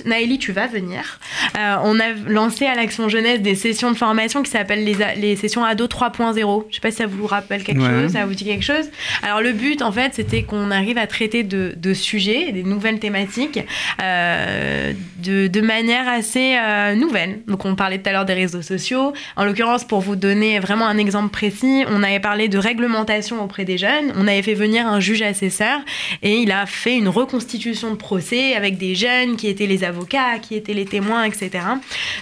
[0.06, 1.20] Naëli, tu vas venir.
[1.58, 5.64] Euh, on a lancé à l'Action Jeunesse des sessions de formation qui s'appellent les, sessions
[5.64, 6.66] Ado 3.0.
[6.70, 8.04] Je sais pas si ça vous rappelle quelque Ouais.
[8.04, 8.90] chose, ça vous dit quelque chose.
[9.22, 13.00] Alors, le but, en fait, c'était qu'on arrive à traiter de, de sujets, des nouvelles
[13.00, 13.60] thématiques,
[14.02, 17.40] euh, de, de manière assez euh, nouvelle.
[17.48, 19.14] Donc, on parlait tout à l'heure des réseaux sociaux.
[19.36, 23.66] En l'occurrence, pour vous donner vraiment un exemple précis, on avait parlé de réglementation auprès
[23.66, 24.14] des jeunes.
[24.18, 25.80] On avait fait venir un juge assesseur
[26.24, 30.40] et il a fait une reconstitution de procès avec des jeunes qui étaient les avocats,
[30.40, 31.52] qui étaient les témoins, etc.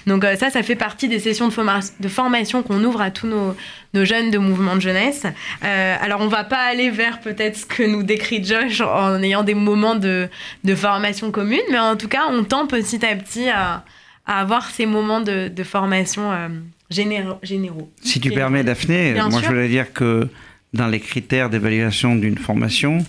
[0.08, 3.12] Donc euh, ça, ça fait partie des sessions de, forma- de formation qu'on ouvre à
[3.12, 3.56] tous nos,
[3.93, 5.23] nos jeunes de mouvement de jeunesse.
[5.63, 9.43] Euh, alors on va pas aller vers peut-être ce que nous décrit Josh en ayant
[9.43, 10.29] des moments de,
[10.63, 13.84] de formation commune, mais en tout cas, on tend petit à petit à,
[14.25, 16.47] à avoir ces moments de, de formation euh,
[16.89, 17.38] généraux.
[17.43, 17.91] généraux.
[18.01, 19.49] Si tu Et- permets, Daphné, Bien moi sûr.
[19.49, 20.27] je voulais dire que
[20.73, 23.06] dans les critères d'évaluation d'une formation,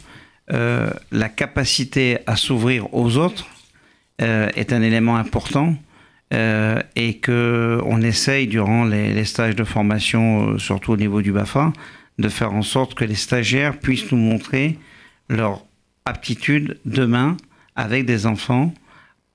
[0.53, 3.47] euh, la capacité à s'ouvrir aux autres
[4.19, 5.75] est un élément important
[6.33, 11.33] euh, et que on essaye durant les, stages de formation, euh, surtout au niveau du
[11.33, 11.73] BAFA,
[12.19, 14.79] de faire en sorte que les stagiaires puissent nous montrer
[15.29, 15.65] leur
[16.07, 17.37] aptitude demain
[17.77, 18.73] avec des enfants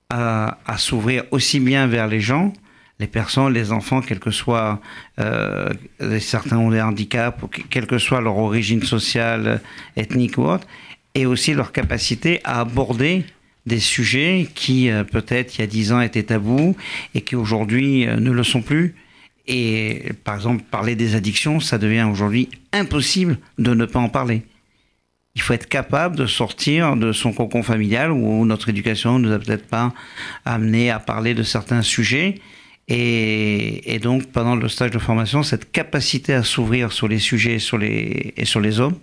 [0.09, 2.51] à, s'ouvrir aussi bien vers les gens,
[2.99, 4.81] les personnes, les enfants, quel que soit,
[5.19, 5.69] euh,
[6.19, 7.39] certains ont des handicaps,
[7.69, 9.61] quelle que soit leur origine sociale,
[9.95, 10.65] ethnique ou autre,
[11.13, 13.25] et aussi leur capacité à aborder
[13.69, 16.75] des sujets qui euh, peut-être il y a dix ans étaient tabous
[17.15, 18.95] et qui aujourd'hui euh, ne le sont plus.
[19.47, 24.43] Et par exemple, parler des addictions, ça devient aujourd'hui impossible de ne pas en parler.
[25.35, 29.33] Il faut être capable de sortir de son cocon familial où notre éducation ne nous
[29.33, 29.93] a peut-être pas
[30.43, 32.35] amené à parler de certains sujets.
[32.91, 37.59] Et, donc, pendant le stage de formation, cette capacité à s'ouvrir sur les sujets et
[37.59, 38.97] sur les, et sur les hommes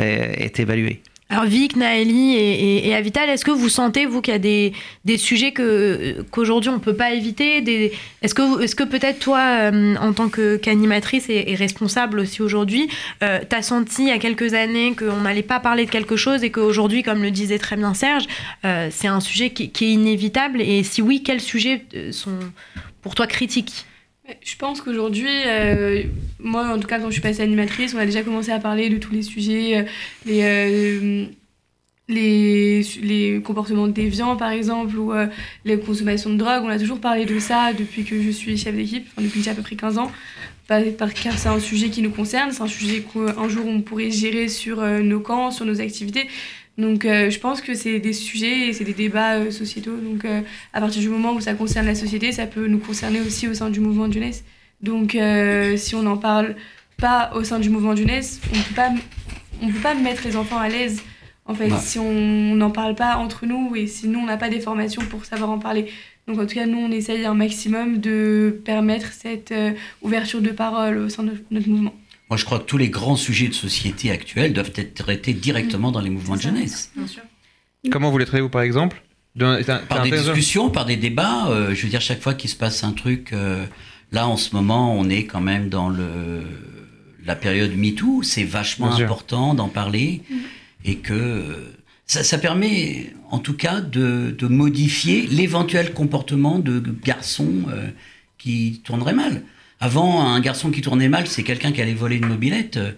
[0.00, 1.02] euh, est évaluée.
[1.32, 4.74] Alors Vic, Naëli et, Avital, est-ce que vous sentez, vous, qu'il y a des,
[5.06, 7.90] des sujets que, qu'aujourd'hui on ne peut pas éviter
[8.20, 12.90] Est-ce que, est-ce que peut-être toi, euh, en tant qu'animatrice et, responsable aussi aujourd'hui,
[13.22, 16.44] euh, t'as senti il y a quelques années qu'on n'allait pas parler de quelque chose
[16.44, 18.24] et qu'aujourd'hui, comme le disait très bien Serge,
[18.66, 22.38] euh, c'est un sujet qui, qui est inévitable Et si oui, quels sujets euh, sont
[23.00, 23.86] pour toi critiques?
[24.40, 26.02] Je pense qu'aujourd'hui, euh,
[26.38, 28.88] moi en tout cas quand je suis passée animatrice, on a déjà commencé à parler
[28.88, 29.82] de tous les sujets, euh,
[30.26, 31.26] les, euh,
[32.08, 35.12] les, les comportements déviants par exemple, ou
[35.64, 36.62] les consommations de drogue.
[36.64, 39.54] On a toujours parlé de ça depuis que je suis chef d'équipe, enfin, depuis à
[39.54, 40.10] peu près 15 ans.
[40.68, 44.48] Car c'est un sujet qui nous concerne, c'est un sujet qu'un jour on pourrait gérer
[44.48, 46.28] sur nos camps, sur nos activités.
[46.78, 49.96] Donc euh, je pense que c'est des sujets et c'est des débats euh, sociétaux.
[49.96, 50.40] Donc euh,
[50.72, 53.54] à partir du moment où ça concerne la société, ça peut nous concerner aussi au
[53.54, 54.44] sein du mouvement de jeunesse.
[54.80, 55.16] Donc
[55.76, 56.56] si on n'en parle
[56.96, 58.90] pas au sein du mouvement de jeunesse, on ne peut pas,
[59.62, 61.02] on peut pas mettre les enfants à l'aise.
[61.44, 61.78] En fait, Ouais.
[61.80, 65.02] si on n'en parle pas entre nous et si nous on n'a pas des formations
[65.02, 65.86] pour savoir en parler.
[66.26, 69.54] Donc en tout cas, nous on essaye un maximum de permettre cette
[70.02, 71.94] ouverture de parole au sein de notre mouvement.
[72.32, 75.92] Moi, je crois que tous les grands sujets de société actuels doivent être traités directement
[75.92, 76.90] dans les mouvements de jeunesse.
[76.96, 77.20] Bien sûr.
[77.90, 79.02] Comment vous les traitez, vous, par exemple
[79.36, 81.48] De- Par des discussions, par des débats.
[81.50, 83.66] euh, je veux dire, chaque fois qu'il se passe un truc, euh,
[84.12, 86.42] là, en ce moment, on est quand même dans le,
[87.26, 88.22] la période MeToo.
[88.22, 90.22] C'est vachement important d'en parler.
[90.86, 91.74] Et que euh,
[92.06, 97.88] ça, ça permet, en tout cas, de, de modifier l'éventuel comportement de garçons euh,
[98.38, 99.42] qui tourneraient mal.
[99.84, 102.76] Avant, un garçon qui tournait mal, c'est quelqu'un qui allait voler une mobilette.
[102.76, 102.92] Euh,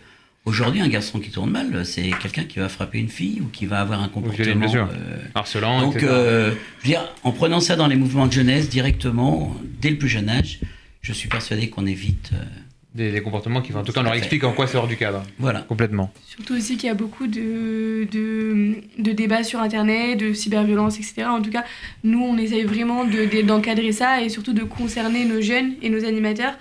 [0.45, 3.65] Aujourd'hui, un garçon qui tourne mal, c'est quelqu'un qui va frapper une fille ou qui
[3.65, 6.59] va avoir un comportement euh, Harcelant, donc, euh, je veux
[6.93, 10.61] dire, en prenant ça dans les mouvements de jeunesse directement, dès le plus jeune âge,
[11.01, 12.33] je suis persuadé qu'on évite.
[12.35, 12.45] euh,
[12.95, 14.97] des, des comportements qui, en tout cas, on leur explique en quoi c'est hors du
[14.99, 15.23] cadre.
[15.39, 15.61] voilà.
[15.63, 16.13] Complètement.
[16.27, 21.25] Surtout aussi qu'il y a beaucoup de, de, de débats sur Internet, de cyberviolence, etc.
[21.29, 21.65] En tout cas,
[22.05, 25.89] nous, on essaye vraiment de- de- d'encadrer ça et surtout de concerner nos jeunes et
[25.89, 26.53] nos animateurs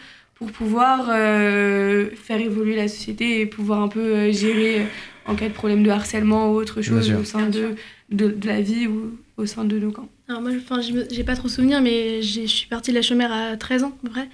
[0.44, 4.86] pour pouvoir euh, faire évoluer la société et pouvoir un peu euh, gérer euh,
[5.26, 7.76] en cas de problème de harcèlement ou autre chose au sein de,
[8.10, 10.10] de, de la vie ou au sein de nos camps.
[10.28, 13.32] Alors moi, je- enfin, j'ai pas trop souvenir, mais je suis partie de la chômère
[13.32, 14.28] à 13 ans à peu près.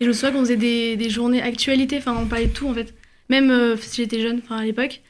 [0.00, 2.66] Et je me souviens qu'on faisait des, des journées actualité, enfin on parlait de tout
[2.68, 2.92] en fait.
[3.30, 5.00] Même euh, si j'étais jeune, enfin à l'époque.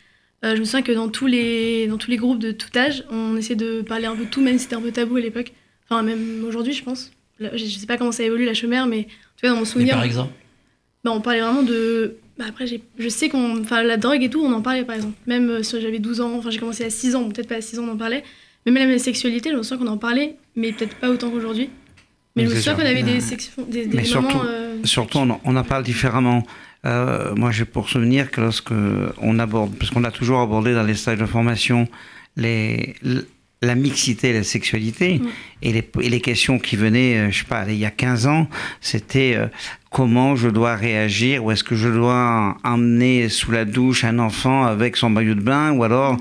[0.45, 3.03] Euh, je me souviens que dans tous, les, dans tous les groupes de tout âge,
[3.11, 5.21] on essayait de parler un peu de tout, même si c'était un peu tabou à
[5.21, 5.53] l'époque.
[5.89, 7.11] Enfin même aujourd'hui je pense.
[7.41, 9.55] Là, je, je sais pas comment ça évolue la chômère, mais en tout cas dans
[9.55, 10.33] mon Mais souvenir, par exemple
[11.05, 12.17] bah, on parlait vraiment de...
[12.39, 13.61] Bah, après, je sais qu'on...
[13.61, 15.15] Enfin, la drogue et tout, on en parlait par exemple.
[15.27, 17.57] Même euh, si j'avais 12 ans, enfin j'ai commencé à 6 ans, bon, peut-être pas
[17.57, 18.25] à 6 ans on en parlait.
[18.67, 21.71] Mais même la sexualité, je me souviens qu'on en parlait, mais peut-être pas autant qu'aujourd'hui.
[22.35, 23.21] Mais je me souviens qu'on avait des, Ouais.
[23.21, 24.43] sections, des, des Mais surtout, moments...
[24.49, 26.43] euh, surtout on, en- on en parle différemment.
[26.87, 28.73] Euh, moi, j'ai pour souvenir que lorsque
[29.23, 31.87] on aborde, parce qu'on a toujours abordé dans les stages de formation
[32.37, 32.95] les,
[33.65, 35.29] la mixité et la sexualité, Mm.
[35.63, 38.27] et, les, et les questions qui venaient, euh, je sais pas, il y a 15
[38.27, 38.49] ans,
[38.81, 39.47] c'était euh,
[39.91, 44.65] comment je dois réagir, ou est-ce que je dois emmener sous la douche un enfant
[44.65, 46.17] avec son maillot de bain, ou alors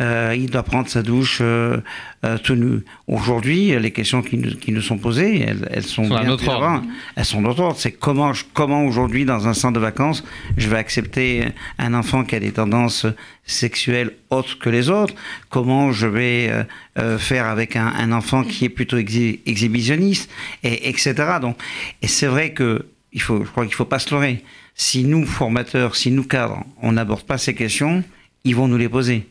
[0.00, 1.78] euh, il doit prendre sa douche euh,
[2.24, 2.80] euh, tout nu.
[3.06, 6.82] Aujourd'hui, les questions qui nous, qui nous sont posées, elles, elles sont, Sont bien ordre.
[7.16, 7.78] Elles sont d'autre ordre.
[7.78, 10.22] C'est comment, je- comment aujourd'hui, dans un centre de vacances,
[10.56, 11.44] je vais accepter
[11.78, 13.06] un enfant qui a des tendances
[13.44, 15.14] sexuelles autres que les autres?
[15.50, 16.64] Comment je vais euh,
[16.98, 20.30] euh, faire avec un, un enfant qui est plutôt exhi- exhibitionniste,
[20.62, 21.14] et, etc.
[21.40, 21.56] Donc,
[22.02, 24.44] et c'est vrai que il faut, je crois qu'il faut pas se leurrer.
[24.74, 28.04] Si nous, formateurs, si nous, cadres, on n'aborde pas ces questions,
[28.44, 29.26] ils vont nous les poser.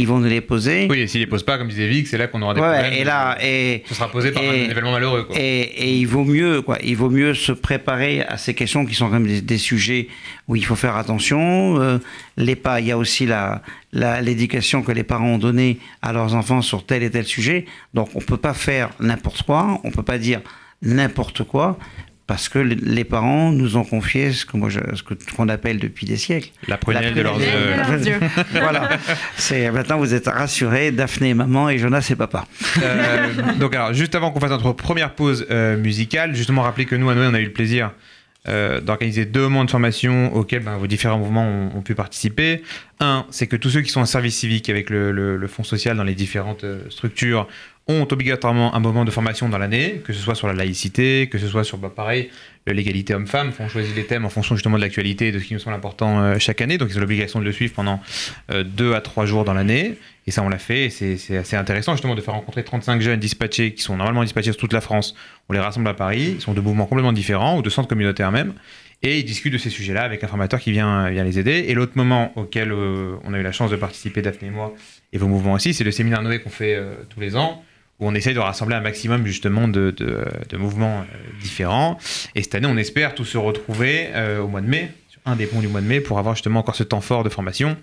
[0.00, 0.86] Ils vont nous les poser.
[0.88, 2.70] Oui, et s'il les pose pas, comme disait Vic, c'est là qu'on aura des Ouais,
[2.72, 2.92] problèmes.
[2.92, 5.24] et là, et, Ce sera posé par et- un événement malheureux.
[5.24, 5.36] Quoi.
[5.36, 6.78] et, et il vaut mieux, quoi.
[6.84, 10.06] Il vaut mieux se préparer à ces questions qui sont quand même des, des sujets
[10.46, 11.80] où il faut faire attention.
[11.80, 11.98] Euh,
[12.36, 13.60] les pas, il y a aussi la,
[13.92, 17.66] la- l'éducation que les parents ont donnée à leurs enfants sur tel et tel sujet.
[17.92, 19.80] Donc, on peut pas faire n'importe quoi.
[19.82, 20.40] On peut pas dire
[20.80, 21.76] n'importe quoi.
[22.28, 25.78] Parce que les- parents nous ont confié ce que moi, je- ce que qu'on appelle
[25.78, 26.50] depuis des siècles.
[26.68, 27.70] La prunelle de leurs prunelle yeux.
[27.84, 28.20] de leurs yeux.
[28.52, 28.88] voilà.
[29.36, 30.90] C'est maintenant vous êtes rassurés.
[30.92, 32.46] Daphné est maman et Jonas c'est papa.
[32.82, 36.94] Euh, donc alors, juste avant qu'on fasse notre première pause euh, musicale, justement rappeler que
[36.96, 37.92] nous, à Noël, on a eu le plaisir
[38.46, 42.62] euh, d'organiser deux moments de formation auxquels ben, vos différents mouvements ont, ont pu participer.
[43.00, 45.64] Un, c'est que tous ceux qui sont en service civique avec le, le- le fonds
[45.64, 47.48] social dans les différentes euh, structures
[47.88, 51.38] ont obligatoirement un moment de formation dans l'année, que ce soit sur la laïcité, que
[51.38, 52.30] ce soit sur, bah, pareil,
[52.66, 53.52] l'égalité homme-femme.
[53.58, 55.74] On choisit les thèmes en fonction justement de l'actualité et de ce qui nous semble
[55.76, 56.78] important euh, chaque année.
[56.78, 58.00] Donc ils ont l'obligation de le suivre pendant
[58.50, 59.96] euh, deux à trois jours dans l'année.
[60.26, 60.90] Et ça, on l'a fait.
[60.90, 64.60] C'est assez intéressant justement de faire rencontrer 35 jeunes dispatchés qui sont normalement dispatchés sur
[64.60, 65.14] toute la France.
[65.48, 66.34] On les rassemble à Paris.
[66.36, 68.52] Ils sont de mouvements complètement différents ou de centres communautaires même.
[69.02, 71.66] Et ils discutent de ces sujets-là avec un formateur qui vient, vient les aider.
[71.68, 74.74] Et l'autre moment auquel euh, on a eu la chance de participer, Daphné et moi,
[75.12, 77.62] et vos mouvements aussi, c'est le séminaire Noé qu'on fait euh, tous les ans,
[78.00, 79.94] où on essaye de rassembler un maximum justement de,
[80.56, 81.98] mouvements euh, différents.
[82.34, 85.36] Et cette année, on espère tous se retrouver euh, au mois de mai, sur un
[85.36, 87.76] des ponts du mois de mai, pour avoir justement encore ce temps fort de formation,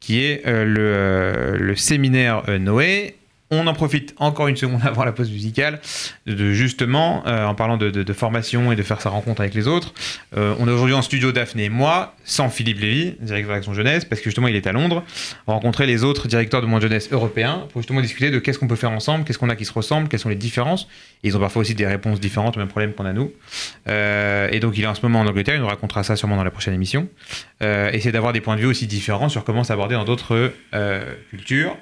[0.00, 3.16] qui est euh, le, séminaire Noé.
[3.54, 5.80] On en profite encore une seconde avant la pause musicale,
[6.26, 9.92] de justement, euh, en parlant de, formation et de faire sa rencontre avec les autres,
[10.36, 14.04] euh, on est aujourd'hui en studio Daphné et moi, sans Philippe Lévy, directeur d'Action Jeunesse,
[14.04, 15.02] parce que justement il est à Londres,
[15.46, 18.76] rencontrer les autres directeurs de monde jeunesse européens pour justement discuter de qu'est-ce qu'on peut
[18.76, 20.88] faire ensemble, qu'est-ce qu'on a qui se ressemble, quelles sont les différences.
[21.22, 23.32] Et ils ont parfois aussi des réponses différentes au même problème qu'on a nous.
[23.88, 26.36] Euh, et donc il est en ce moment en Angleterre, il nous racontera ça sûrement
[26.36, 27.08] dans la prochaine émission.
[27.62, 30.52] Euh, essayer d'avoir des points de vue aussi différents sur comment s'aborder dans d'autres
[31.30, 31.76] cultures.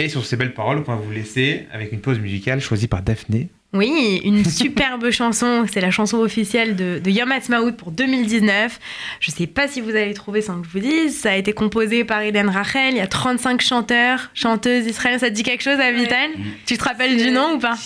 [0.00, 3.02] Et sur ces belles paroles, on va vous laisser avec une pause musicale choisie par
[3.02, 3.50] Daphné.
[3.72, 5.64] Oui, une superbe chanson.
[5.72, 8.80] C'est la chanson officielle de, de Yom Ha'atzmaut pour 2019.
[9.20, 11.20] Je sais pas si vous allez trouver sans que je vous dise.
[11.20, 12.94] Ça a été composé par Eden Rachel.
[12.94, 15.20] Il y a 35 chanteurs, chanteuses israéliennes.
[15.20, 16.30] Ça te dit quelque chose, Avital
[16.66, 17.76] Tu te rappelles du nom ou pas.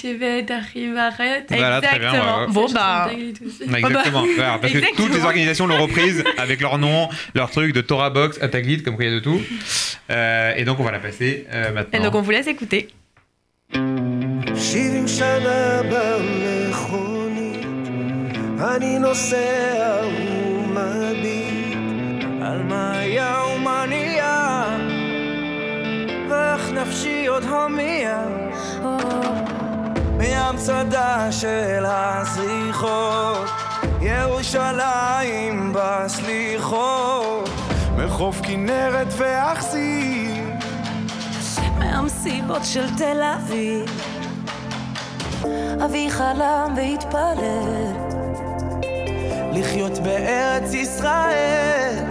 [1.50, 2.40] Voilà, très bien, Exactement.
[2.40, 2.52] ouais.
[2.52, 3.10] Bon, bah.
[3.12, 4.24] Exactement.
[4.36, 5.06] Voilà, parce que Exactement.
[5.06, 8.96] toutes les organisations l'ont reprise avec leur nom, leur truc de Torah Box, Ataglit, comme
[8.96, 9.40] quoi il y a de tout.
[10.10, 12.02] Euh, et donc on va la passer euh, Et maintenant.
[12.04, 12.88] donc on vous laisse écouter.
[13.72, 17.66] 70 שנה במכונית,
[18.60, 21.76] אני נוסע ומביט
[22.42, 24.64] על מה היה ומה נהיה,
[26.30, 28.24] ואיך נפשי עוד הומייה.
[30.18, 33.48] מהמצדה של הזריחות,
[34.00, 37.50] ירושלים בסליחות,
[37.96, 40.33] מחוף כנרת ואכזיב
[41.94, 43.84] מהמסיבות של תל אביב
[45.84, 47.92] אבי חלם והתפלל
[49.52, 52.04] לחיות בארץ ישראל.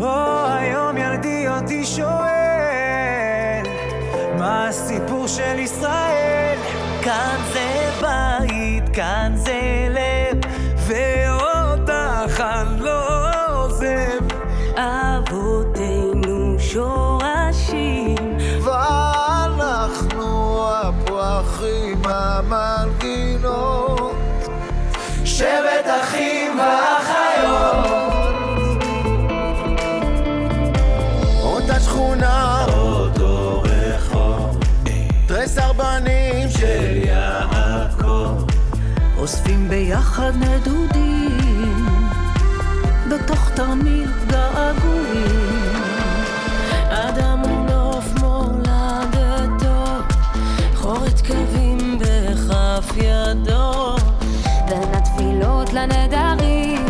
[0.00, 3.62] או, היום ילדי אותי שואל,
[4.38, 6.58] מה הסיפור של ישראל?
[7.02, 9.41] כאן זה בית, כאן זה
[39.72, 41.86] ביחד נדודים,
[43.10, 45.82] בתוך תרמיל געגועים.
[46.88, 49.84] אדם נוף מולדתו,
[50.74, 53.96] חורת קווים בכף ידו.
[54.68, 56.86] בין התפילות לנדרים,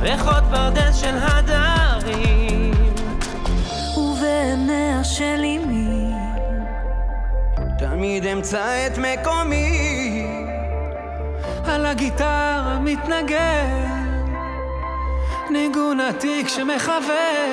[0.00, 2.72] ריחות פרדס של הדרים.
[3.96, 6.14] ובעיניה של אמי,
[7.78, 9.91] תמיד אמצא את מקומי,
[11.82, 13.86] על הגיטרה מתנגן,
[15.50, 17.46] ניגון עתיק שמחבר.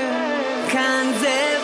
[0.71, 1.58] כאן זה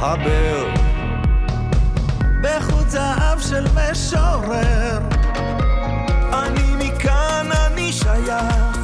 [0.00, 0.74] להתחבר.
[2.42, 4.98] בחוט זהב של משורר.
[6.32, 8.76] אני מכאן, אני שייך,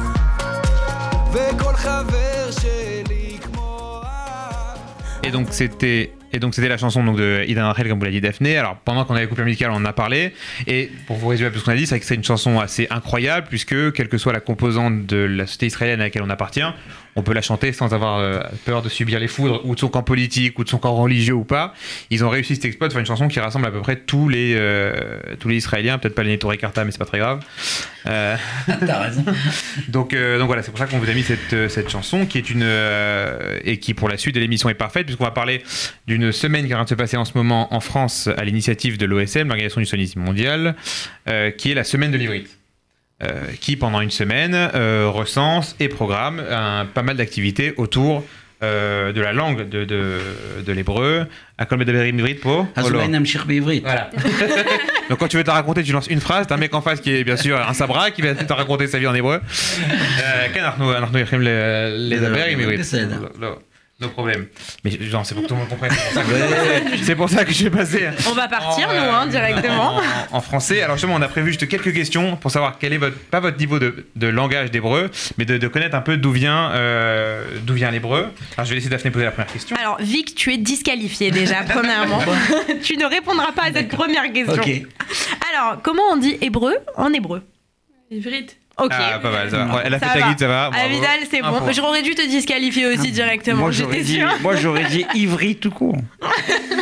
[1.33, 4.01] וכל חבר שלי כמו...
[5.23, 8.11] Et donc c'était et donc c'était la chanson donc de Ida Rachel comme vous l'a
[8.11, 8.57] dit Daphné.
[8.57, 10.33] Alors pendant qu'on avait coupé musical on en a parlé
[10.67, 12.23] et pour vous résumer un peu ce qu'on a dit c'est vrai que c'est une
[12.23, 16.23] chanson assez incroyable puisque quelle que soit la composante de la société israélienne à laquelle
[16.23, 16.61] on appartient
[17.18, 19.88] on peut la chanter sans avoir euh, peur de subir les foudres ou de son
[19.88, 21.74] camp politique ou de son camp religieux ou pas.
[22.10, 24.28] Ils ont réussi cet exploit de faire une chanson qui rassemble à peu près tous
[24.28, 27.40] les euh, tous les Israéliens peut-être pas les Netoré Karta mais c'est pas très grave.
[28.06, 28.36] Euh,
[28.86, 29.24] T'as raison.
[29.88, 32.38] donc, euh, donc voilà, c'est pour ça qu'on vous a mis cette, cette chanson qui
[32.38, 32.66] est une.
[33.64, 35.64] et qui pour la suite de l'émission est parfaite, puisqu'on va parler
[36.06, 38.44] d'une semaine qui est en train de se passer en ce moment en France à
[38.44, 40.76] l'initiative de l'OSM, l'Organisation du sionisme mondial,
[41.56, 42.57] qui est la semaine de l'ivrite.
[43.20, 48.22] Euh, qui pendant une semaine euh, recense et programme un, pas mal d'activités autour
[48.62, 50.20] euh, de la langue de, de,
[50.64, 51.26] de l'hébreu.
[53.84, 54.08] Voilà.
[55.10, 56.80] Donc quand tu veux te la raconter, tu lances une phrase, t'as un mec en
[56.80, 59.40] face qui est bien sûr un sabra qui va te raconter sa vie en hébreu.
[59.40, 60.46] Euh,
[64.00, 64.46] nos problèmes.
[64.84, 65.90] Mais genre, c'est pour que tout le monde comprenne.
[67.02, 68.08] C'est pour ça que je j'ai passé.
[68.28, 70.00] On va partir, nous, hein, directement.
[70.30, 70.82] En, français.
[70.82, 73.58] Alors, justement, on a prévu juste quelques questions pour savoir quel est votre, pas votre
[73.58, 78.28] niveau de, de langage d'hébreu, mais de, connaître un peu d'où vient, euh, vient l'hébreu.
[78.56, 79.76] Alors, je vais laisser Daphné poser la première question.
[79.76, 82.20] Alors, Vic, tu es disqualifié déjà, premièrement.
[82.82, 84.62] tu ne répondras pas à cette première question.
[84.62, 84.86] Okay.
[85.52, 87.42] Alors, comment on dit hébreu en hébreu?
[88.12, 88.56] Hébrite.
[88.78, 88.92] Ok.
[88.94, 89.82] Ah, pas mal, ça va.
[89.84, 90.30] Elle a Ça fait sa va.
[90.30, 90.64] guide, ça va.
[90.66, 90.88] Ah, bravo.
[90.88, 91.72] Vidal, c'est bon.
[91.72, 93.58] J'aurais dû te disqualifier aussi directement.
[93.62, 94.30] Moi j'aurais J'étais dit, sûre.
[94.40, 95.96] moi j'aurais dit Ivry tout court.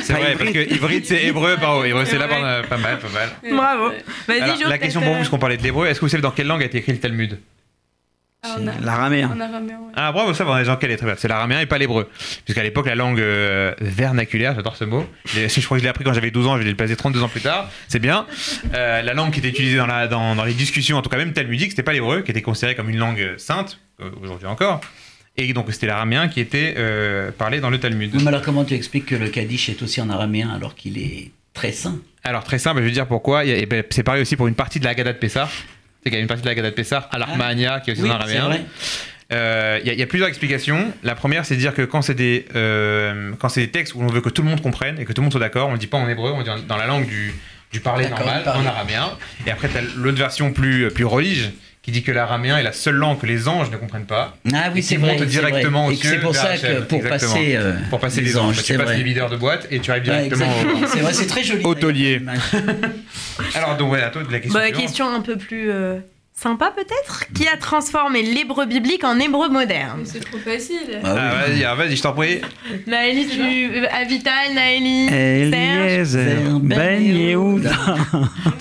[0.02, 1.84] C'est vrai, parce que hybride c'est hébreu, pardon.
[1.84, 3.30] Hébreu c'est là, pardon, pas mal, pas mal.
[3.56, 3.92] Bravo.
[4.28, 6.30] Vas-y, la question pour vous, euh, puisqu'on parlait de l'hébreu, est-ce que vous savez dans
[6.30, 7.38] quelle langue a été écrit le Talmud?
[7.40, 7.55] Ah,
[8.82, 9.30] L'araméen.
[9.34, 9.92] En araméen, ouais.
[9.94, 11.14] Ah bravo, ça va, dans quelle est très bien.
[11.16, 12.08] C'est l'araméen et pas l'hébreu.
[12.44, 15.90] Puisqu'à l'époque, la langue euh, vernaculaire, j'adore ce mot, je, je crois que je l'ai
[15.90, 18.26] appris quand j'avais 12 ans, je l'ai déplacé 32 ans plus tard, c'est bien.
[18.74, 21.16] Euh, la langue qui était utilisée dans, la, dans, dans les discussions, en tout cas
[21.18, 23.78] même talmudique, c'était pas l'hébreu, qui était considéré comme une langue euh, sainte,
[24.22, 24.80] aujourd'hui encore.
[25.38, 28.10] Et donc c'était l'araméen qui était euh, parlé dans le Talmud.
[28.14, 30.98] Oui, mais alors comment tu expliques que le Kaddish est aussi en araméen alors qu'il
[30.98, 33.44] est très sain Alors très simple, je vais dire pourquoi.
[33.44, 35.48] Et ben, c'est pareil aussi pour une partie de la Haggadah de Pessah.
[36.06, 37.94] C'est qu'il y a une partie de la Haggadah de Pessah à l'Armania qui est
[37.94, 38.44] aussi Oui, araméen.
[38.44, 38.60] vrai.
[39.32, 40.92] Euh, Il y, a- il y a plusieurs explications.
[41.02, 44.02] La première, c'est de dire que quand c'est des, euh, quand c'est des textes où
[44.02, 45.72] on veut que tout le monde comprenne et que tout le monde soit d'accord, on
[45.72, 47.34] le dit pas en hébreu, on le dit en- dans la langue du,
[47.72, 49.10] du parler normal, en araméen.
[49.48, 51.50] Et après, tu as l'autre version plus, plus relige
[51.86, 54.36] qui dit que l'araméen est la seule langue que les anges ne comprennent pas.
[54.52, 55.12] Ah oui, c'est qui vrai.
[55.16, 55.94] monte directement vrai.
[55.94, 57.32] Et que c'est pour ça que pour Exactement.
[57.32, 59.92] passer, euh, Pour passer les, anges, tu c'est passes les videurs de boîte et tu
[59.92, 61.62] arrives directement au, C'est vrai, c'est très joli.
[61.64, 62.20] au taulier.
[63.54, 64.58] Alors donc voilà, toi de la question.
[64.58, 66.00] Bah, question un peu plus euh,
[66.38, 67.24] sympa peut-être?
[67.34, 70.02] Qui a transformé l'hébreu biblique en hébreu moderne?
[70.04, 71.00] C'est trop facile.
[71.02, 71.14] Ah
[71.48, 71.64] oui.
[71.64, 72.40] Ah, vas-y, je t'en prie.
[72.86, 73.40] Naëli, tu...
[73.40, 77.70] euh, Avital, Naëli, Serge Eliezer Ben Yehuda.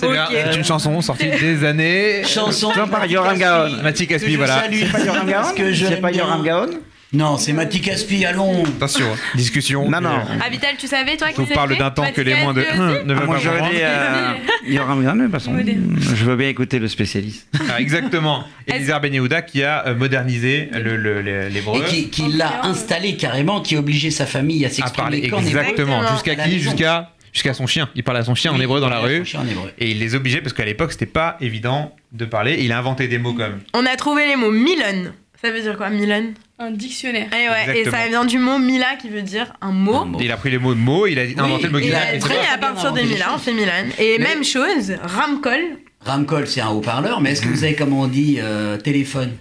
[0.00, 2.22] C'est une chanson sortie des années.
[2.24, 2.72] Chanson.
[2.90, 3.82] Par Yoram Gaon.
[3.82, 4.62] Mathieu Caspi, voilà.
[4.62, 4.80] salue.
[4.80, 6.10] C'est pas Yoram Gaon Parce que je C'est pas.
[6.12, 6.70] Yoram Gaon?
[7.12, 9.16] Non, c'est Mati Caspi, allons Attention, hein.
[9.36, 9.88] discussion.
[9.88, 10.20] Non, non.
[10.44, 12.60] Ah, Vital, tu savais, toi, Je vous qui parle d'un temps que les moins de
[12.62, 12.74] ne Ah,
[13.14, 13.74] veulent moi, pas j'aurais comprendre.
[13.76, 14.32] dit, euh,
[14.66, 15.56] il y aura un de toute façon.
[15.56, 17.46] Je veux bien écouter le spécialiste.
[17.70, 18.44] Ah, exactement.
[18.66, 21.80] Elisar Ben Yehuda qui a euh, modernisé le- le- le- l'hébreu.
[21.80, 25.46] Et qui, qui l'a installé carrément, qui a obligé sa famille à à parler s'exprimer
[25.48, 26.02] exactement.
[26.12, 26.58] Jusqu'à qui.
[26.58, 27.88] Jusqu'à jusqu'à son chien.
[27.94, 29.18] Il parlait à son chien en hébreu dans la rue.
[29.18, 29.70] son chien en hébreu.
[29.78, 32.56] Et il les obligeait parce qu'à l'époque c'était pas évident de parler.
[32.64, 33.60] Il a inventé des mots comme.
[33.74, 35.12] On a trouvé les mots Milan.
[35.40, 36.32] Ça veut dire quoi, Milan?
[36.58, 37.28] Un dictionnaire.
[37.34, 40.06] Et, ouais, et ça vient du mot Mila qui veut dire un mot.
[40.20, 41.98] Il a pris les mots de mots, il a inventé le mot Milan.
[41.98, 43.84] après, Et c'est à partir de Milan, on fait Milan.
[43.98, 45.60] Et même chose, Ramkol.
[46.04, 49.32] Ramcol, c'est un haut-parleur, mais est-ce que vous savez comment on dit euh, téléphone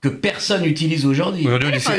[0.00, 1.48] Que personne n'utilise aujourd'hui.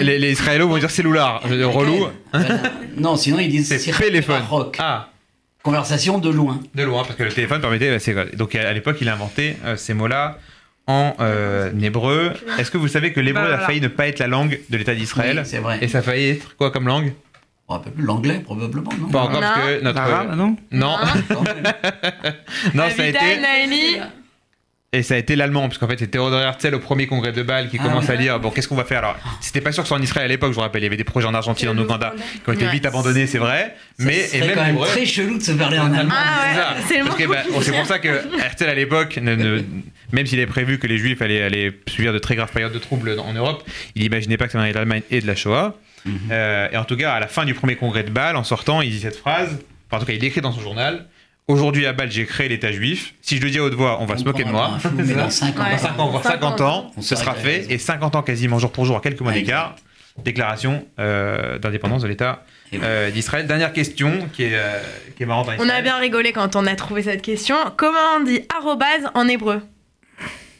[0.01, 1.41] Les, les Israélos vont dire cellulaire.
[1.51, 2.07] Euh, Relou.
[2.31, 2.61] Voilà.
[2.97, 4.41] Non, sinon ils disent C'est téléphone.
[4.49, 4.77] Rock.
[4.79, 5.09] Ah.
[5.63, 6.61] Conversation de loin.
[6.75, 7.97] De loin, parce que le téléphone permettait.
[8.13, 10.37] bah, Donc à l'époque, il a inventé euh, ces mots-là
[10.89, 12.33] en euh, hébreu.
[12.57, 14.77] Est-ce que vous savez que l'hébreu Bah, a failli ne pas être la langue de
[14.77, 15.77] l'État d'Israël Oui, c'est vrai.
[15.81, 17.13] Et ça a failli être quoi comme langue
[17.95, 19.99] plus l'anglais, probablement, non Pas encore, parce que notre.
[19.99, 20.97] L'arabe, non Non.
[22.73, 23.19] non, ça a été.
[24.91, 27.43] Et ça a été l'allemand, parce qu'en fait, c'est Théodore Herzl au premier congrès de
[27.43, 28.15] Bâle qui Ah commence ouais.
[28.15, 30.01] à dire bon, qu'est-ce qu'on va faire Alors, c'était pas sûr que ce soit en
[30.01, 32.15] Israël à l'époque, je vous rappelle, il y avait des projets en Argentine, en Ouganda,
[32.43, 32.71] qui ont été Ouais.
[32.71, 33.75] vite abandonnés, c'est vrai.
[33.99, 36.11] mais et même quand même l'hébreu- très chelou de se parler en allemand.
[36.17, 37.11] Ah ouais, c'est mot.
[37.31, 39.61] bah, c'est pour ça que Herzl à l'époque, ne- ne-
[40.11, 42.79] même s'il avait prévu que les Juifs allaient, allaient subir de très graves périodes de
[42.79, 43.63] troubles en Europe,
[43.95, 45.75] il n'imaginait pas que ça venait de l'Allemagne et de la Shoah.
[46.05, 46.19] Mhm.
[46.31, 48.81] Euh, et en tout cas, à la fin du premier congrès de Bâle, en sortant,
[48.81, 49.59] il dit cette phrase.
[49.87, 51.05] Enfin, en tout cas, il écrit dans son journal.
[51.47, 53.15] Aujourd'hui à Bâle, j'ai créé l'État juif.
[53.21, 54.77] Si je le dis à haute voix, on va se moquer de moi.
[54.79, 55.77] flou, mais dans cinq ans, Dans Ouais.
[55.79, 57.65] 5 ans, voire 50 ans, On ce sera fait.
[57.71, 59.75] Et 50 ans quasiment jour pour jour, à quelques mois d'écart.
[60.23, 62.43] Déclaration euh, d'indépendance de l'État
[62.73, 63.47] euh, d'Israël.
[63.47, 64.79] Dernière question qui est, euh,
[65.15, 65.47] qui est marrante.
[65.59, 67.55] On a bien rigolé quand on a trouvé cette question.
[67.77, 69.61] Comment on dit arrobase en hébreu?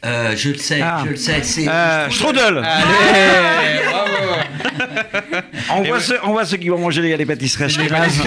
[0.04, 1.02] Euh, je le sais, Ah.
[1.04, 1.42] je le sais.
[1.42, 4.10] C'est Euh, Strudel Allez, bravo.
[5.74, 8.18] on, voit ceux, on voit ceux qui vont manger les, les pâtisseries ashkénazes,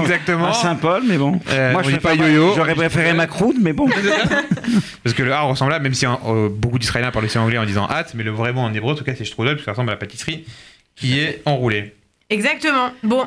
[0.00, 0.48] exactement.
[0.48, 1.40] À Saint-Paul, mais bon.
[1.50, 2.54] Euh, Moi, je pas pas yo-yo.
[2.56, 3.88] J'aurais préféré Macroud, mais bon.
[5.04, 7.64] Parce que le A ressemble à, même si euh, beaucoup d'Israéliens parlent aussi anglais en
[7.64, 9.66] disant hâte, mais le vrai mot en hébreu, en tout cas, c'est strudel, parce que
[9.66, 10.44] ça ressemble à la pâtisserie
[10.96, 11.94] qui est enroulée.
[12.30, 12.92] Exactement.
[13.02, 13.26] Bon,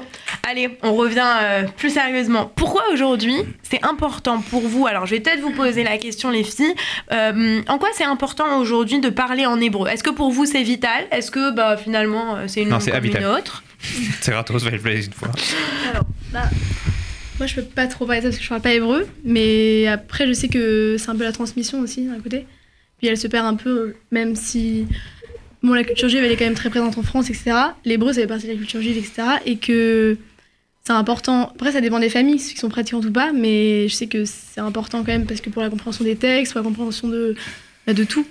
[0.49, 2.51] allez, on revient euh, plus sérieusement.
[2.55, 4.87] Pourquoi aujourd'hui c'est important pour vous?
[4.87, 6.73] Alors, je vais peut-être vous poser la question, les filles.
[7.11, 9.89] Euh, en quoi c'est important aujourd'hui de parler en hébreu?
[9.89, 11.05] Est-ce que pour vous c'est vital?
[11.11, 13.63] Est-ce que bah, finalement euh, c'est une Non, langue c'est comme une autre?
[14.21, 15.31] C'est gratos, va le plaisir une fois.
[15.91, 16.43] Alors, bah,
[17.37, 19.87] moi je peux pas trop parler de ça parce que je parle pas hébreu, mais
[19.87, 22.47] après je sais que c'est un peu la transmission aussi d'un côté.
[22.99, 24.87] Puis elle se perd un peu, même si
[25.63, 27.53] bon, la culture juive elle est quand même très présente en France, etc.
[27.85, 29.23] L'hébreu ça fait partie de la culture juive, etc.
[29.45, 30.17] Et que
[30.83, 31.51] c'est important.
[31.55, 34.25] Après ça dépend des familles, ceux qui sont pratiquantes ou pas, mais je sais que
[34.25, 37.35] c'est important quand même parce que pour la compréhension des textes, pour la compréhension de,
[37.87, 38.25] bah, de tout.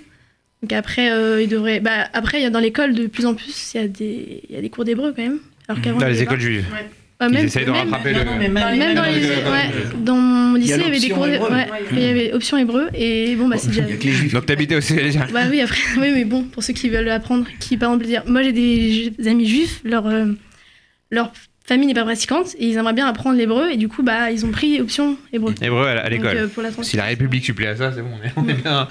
[0.61, 1.81] Donc après, euh, il devrait.
[1.81, 4.43] Bah, après, il y a dans l'école de plus en plus, il y a des,
[4.47, 5.39] il y a des cours d'hébreu quand même.
[5.67, 6.65] Alors qu'avant, Dans les écoles juives.
[6.71, 6.89] Ouais,
[7.21, 8.25] Ils même- essayent de même- rattraper le.
[8.25, 8.53] même,
[8.95, 11.31] dans les, ouais, dans mon Il y a lycée, il y avait des cours, de-
[11.31, 11.49] hébreu.
[11.51, 13.83] ouais, il y avait option hébreu et bon bah c'est déjà.
[13.83, 14.33] Il y a que les juifs.
[14.33, 15.25] Donc t'habitais aussi déjà.
[15.33, 18.23] Bah oui après, oui mais bon pour ceux qui veulent apprendre, qui par exemple dire,
[18.27, 20.25] moi j'ai des amis juifs, leur euh,
[21.11, 21.31] leur
[21.65, 24.45] famille n'est pas pratiquante et ils aimeraient bien apprendre l'hébreu et du coup bah ils
[24.45, 25.55] ont pris option hébreu.
[25.61, 26.35] Hébreu à, l'école.
[26.35, 28.61] euh, pour la si la République supplée à ça, c'est bon, on est, on est
[28.61, 28.87] bien.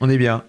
[0.00, 0.42] On est bien.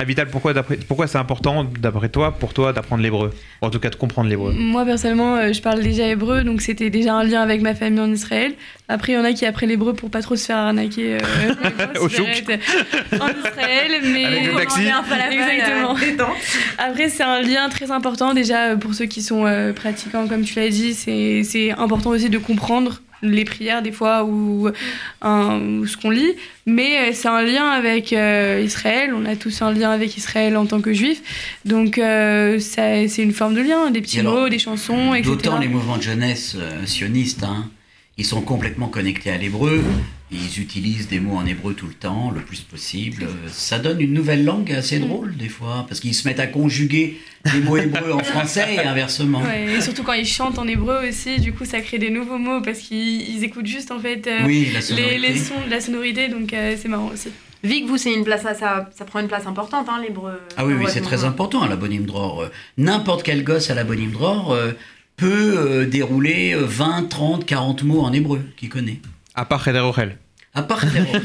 [0.00, 0.54] Ah, Vital, pourquoi,
[0.86, 3.32] pourquoi c'est important, d'après toi, pour toi, d'apprendre l'hébreu?
[3.62, 4.52] En tout cas, de comprendre l'hébreu?
[4.56, 7.98] Moi personnellement, euh, je parle déjà hébreu, donc c'était déjà un lien avec ma famille
[7.98, 8.54] en Israël.
[8.88, 11.54] Après, il y en a qui apprennent l'hébreu pour pas trop se faire arnaquer euh,
[12.00, 13.92] Au en Israël.
[14.04, 14.76] Mais Avec le taxi.
[14.76, 15.96] Commander un falafel, Exactement.
[15.96, 16.24] euh.
[16.78, 20.42] Après, c'est un lien très important déjà euh, pour ceux qui sont euh, pratiquants, comme
[20.42, 20.94] tu l'as dit.
[20.94, 24.68] C'est c'est important aussi de comprendre les prières des fois ou,
[25.22, 26.32] un- ou ce qu'on lit.
[26.66, 29.12] Mais euh, c'est un lien avec euh, Israël.
[29.16, 31.22] On a tous un lien avec Israël en tant que juifs.
[31.64, 35.30] Donc euh, ça- c'est une forme de lien, des petits alors, mots, des chansons, etc.
[35.30, 37.68] D'autant les mouvements de jeunesse sionistes, hein,
[38.18, 39.82] ils sont complètement connectés à l'hébreu.
[40.30, 43.22] Ils utilisent des mots en hébreu tout le temps, le plus possible.
[43.22, 46.46] Euh, Ça donne une nouvelle langue assez drôle des fois, parce qu'ils se mettent à
[46.46, 47.18] conjuguer
[47.52, 49.40] des mots hébreux en français et inversement.
[49.40, 52.38] Ouais, et surtout quand ils chantent en hébreu aussi, du coup ça crée des nouveaux
[52.38, 54.80] mots parce qu'ils ils écoutent juste en fait euh, Oui, la
[55.16, 57.30] les, sons de la sonorité, donc euh, c'est marrant aussi.
[57.64, 60.40] Vic, vous, c'est une place, ça, ça, ça prend une place importante, hein, l'hébreu.
[60.56, 62.42] Ah oui, c'est très important à la Bonim Dror.
[62.42, 64.72] Euh, N'importe quel gosse à la Bonim Dror euh,
[65.16, 69.00] peut euh, dérouler euh, 20, 30, 40 mots en hébreu qu'il connaît.
[69.38, 70.16] À part Cheder Ochel.
[70.54, 71.04] À part Cheder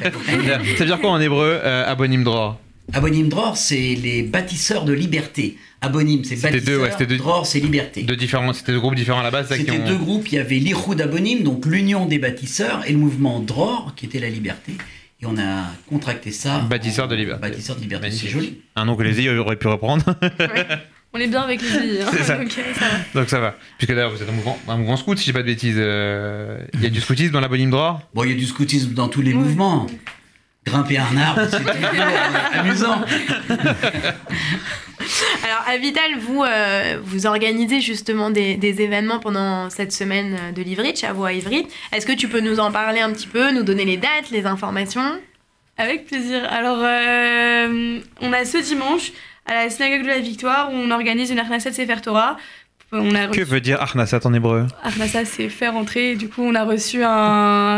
[0.45, 2.59] Ça veut dire quoi en hébreu, euh, Abonim Dror?
[2.93, 5.57] Abonim Dror, c'est les bâtisseurs de liberté.
[5.81, 6.77] Abonim, c'est C'était bâtisseurs.
[6.77, 8.03] deux, ouais, c'était deux- Dror, c'est liberté.
[8.03, 9.47] Deux différents, c'était deux groupes différents à la base.
[9.49, 10.27] C'était ont- deux groupes.
[10.31, 14.19] Il y avait l'Ichoud Abonim, donc l'union des bâtisseurs, et le mouvement Dror, qui était
[14.19, 14.73] la liberté.
[15.21, 16.59] Et on a contracté ça.
[16.59, 17.41] Bâtisseurs de liberté.
[17.41, 18.59] Bâtisseurs de liberté, c'est joli.
[18.75, 20.03] Un nom que les auraient pu reprendre.
[21.13, 21.99] On est bien avec les filles.
[22.01, 22.09] hein.
[22.13, 22.37] C'est ça.
[22.37, 23.19] Donc, ça va.
[23.21, 23.55] Donc ça va.
[23.77, 25.75] Puisque d'ailleurs, vous êtes un mouvement, un mouvement scout, si j'ai pas de bêtises.
[25.77, 28.37] euh, Il y a du scoutisme dans la bonne ligne droit Bon, il y a
[28.37, 29.85] du scoutisme dans tous les mouvements.
[30.65, 33.01] Grimper un arbre, c'est euh, amusant.
[35.43, 40.61] Alors, à Vital, vous, euh, vous organisez justement des, des événements pendant cette semaine de
[40.61, 41.67] l'Ivrich, à Voix Ivry.
[41.91, 44.45] Est-ce que tu peux nous en parler un petit peu, nous donner les dates, les
[44.45, 45.19] informations?
[45.77, 46.41] Avec plaisir.
[46.49, 49.11] Alors, euh, on a ce dimanche,
[49.45, 52.37] à la synagogue de la Victoire, où on organise une Arnasset Sefer Torah.
[52.91, 56.11] On a Que veut dire Arnasat en hébreu Arnassa, c'est faire entrer.
[56.11, 57.09] Et du coup, on a reçu un,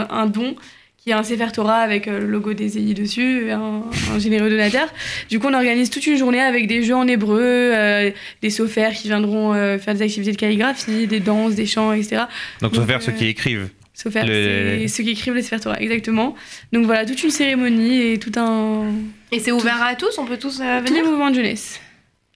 [0.09, 0.55] un don
[0.97, 4.49] qui est un Sefer Torah avec euh, le logo des EI dessus, un, un généreux
[4.49, 4.88] donateur.
[5.30, 8.09] Du coup, on organise toute une journée avec des jeux en hébreu, euh,
[8.41, 12.24] des sophaires qui viendront euh, faire des activités de calligraphie, des danses, des chants, etc.
[12.61, 13.70] Donc, euh, ceux qui écrivent.
[13.96, 16.36] Sophaires, Le- c'est ceux qui écrivent les Sefer Torah, exactement.
[16.74, 18.91] Donc voilà, toute une cérémonie et tout un...
[19.32, 21.80] Et c'est ouvert à tous On peut tous euh, Tous les venir mouvements de jeunesse.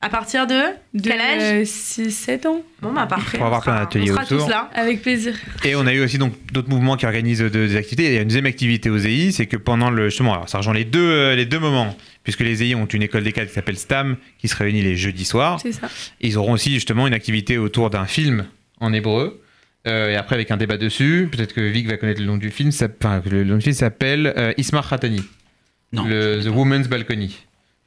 [0.01, 0.53] À partir de,
[0.93, 2.62] De quel âge 6-7 ans.
[2.82, 3.38] Bon, bah parfait.
[3.38, 4.45] Pour avoir plein d'ateliers On sera autour.
[4.45, 4.70] tous là.
[4.74, 5.36] Avec plaisir.
[5.66, 8.05] Et on a eu aussi donc d'autres mouvements qui organisent de- des activités.
[8.05, 10.60] Il y a une deuxième activité aux EI, c'est que pendant le justement, alors ça
[10.60, 13.49] rejoint les deux euh, les deux moments, puisque les EI ont une école des cadres
[13.49, 15.60] qui s'appelle STAM, qui se réunit les jeudis soirs.
[15.62, 15.89] C'est ça.
[16.22, 18.45] Ils auront aussi justement une activité autour d'un film
[18.80, 19.41] en hébreu.
[19.88, 22.49] Euh, et après avec un débat dessus, peut-être que Vic va connaître le nom du
[22.51, 22.71] film.
[22.71, 25.23] ça- Enfin, le nom du film s'appelle euh, Ismar Khatani,
[25.93, 26.03] Non.
[26.05, 27.38] le The Woman's Balcony,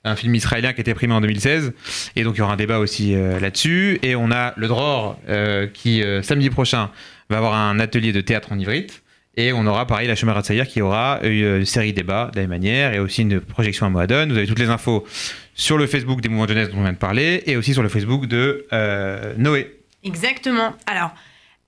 [0.04, 1.72] un film israélien qui a été primé en 2016.
[2.16, 3.98] Et donc il y aura un débat aussi euh, là-dessus.
[4.02, 6.90] Et on a le Dror euh, qui euh, samedi prochain
[7.30, 9.02] va avoir un atelier de théâtre en ivrite.
[9.36, 12.50] Et on aura pareil la Chemin Ratsaïr qui aura une série débat de la même
[12.50, 14.30] manière et aussi une projection à Moadone.
[14.30, 15.06] Vous avez toutes les infos
[15.54, 17.82] sur le Facebook des mouvements de jeunesse dont on vient de parler et aussi sur
[17.82, 19.74] le Facebook de euh, Noé.
[20.04, 20.74] Exactement.
[20.86, 21.14] Alors,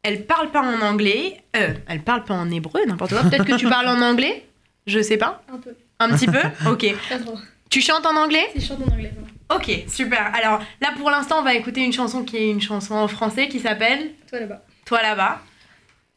[0.04, 3.22] elle parle pas en anglais, euh, elle parle pas en hébreu, n'importe quoi.
[3.22, 4.44] Peut-être que tu parles en anglais
[4.86, 5.42] Je sais pas.
[5.52, 5.74] Un peu.
[5.98, 6.38] Un petit peu
[6.70, 6.86] Ok.
[7.08, 7.38] Pas trop.
[7.70, 8.46] Tu chantes en anglais?
[8.54, 9.12] Si je chante en anglais.
[9.54, 10.30] Ok, super.
[10.34, 13.48] Alors là, pour l'instant, on va écouter une chanson qui est une chanson en français
[13.48, 14.62] qui s'appelle Toi là-bas.
[14.86, 15.42] Toi là-bas.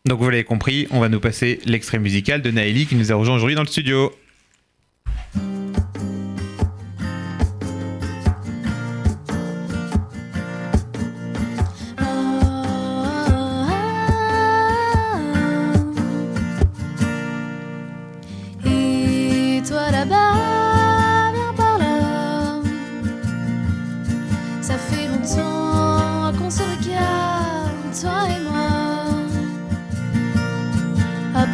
[0.06, 3.16] Donc vous l'avez compris, on va nous passer l'extrait musical de Naëli qui nous a
[3.16, 4.14] rejoint aujourd'hui dans le studio.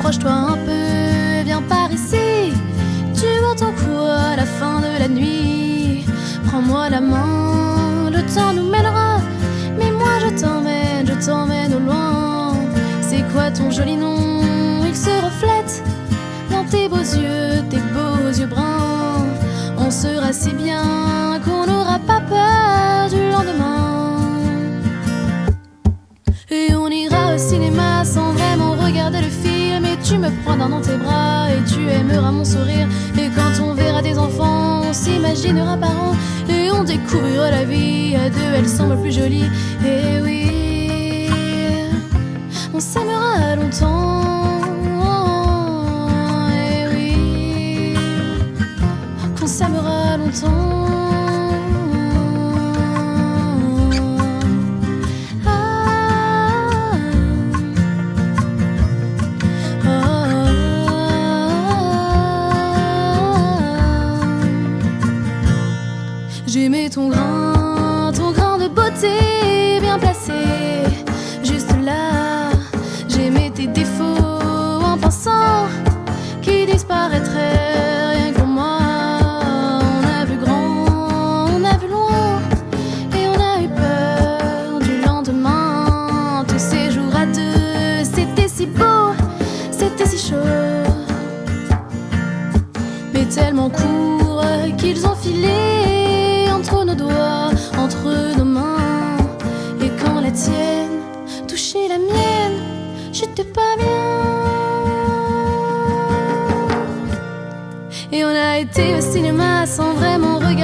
[0.05, 2.51] Approche-toi un peu, viens par ici.
[3.15, 6.03] Tu entends quoi à la fin de la nuit
[6.45, 9.21] Prends-moi la main, le temps nous mènera.
[9.79, 12.53] Mais moi je t'emmène, je t'emmène au loin.
[12.99, 14.41] C'est quoi ton joli nom?
[14.85, 15.81] Il se reflète
[16.51, 19.25] dans tes beaux yeux, tes beaux yeux bruns.
[19.77, 22.62] On sera si bien qu'on n'aura pas peur
[30.13, 32.87] tu me prendras dans tes bras et tu aimeras mon sourire.
[33.17, 36.15] Et quand on verra des enfants, on s'imaginera parents.
[36.49, 39.49] Et on découvrira la vie à deux, elle semble plus jolie.
[39.83, 41.29] Et oui,
[42.73, 44.21] on s'aimera longtemps.
[46.67, 47.95] Et oui,
[49.39, 51.12] qu'on s'aimera longtemps.
[66.93, 69.42] Ton grain, ton grain de beauté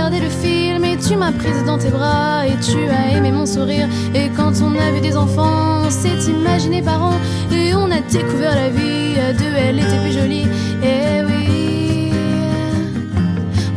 [0.10, 0.84] regarder le film.
[0.86, 3.88] Et tu m'as prise dans tes bras et tu as aimé mon sourire.
[4.14, 7.20] Et quand on a vu des enfants, on s'est imaginé parents.
[7.51, 10.47] Et on a découvert la vie à deux, elle était plus jolie.
[10.84, 12.12] Et oui,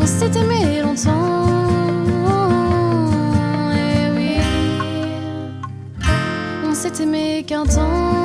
[0.01, 1.47] on s'est aimé longtemps.
[3.75, 4.37] Et oui,
[6.67, 8.22] on s'est aimé qu'un temps.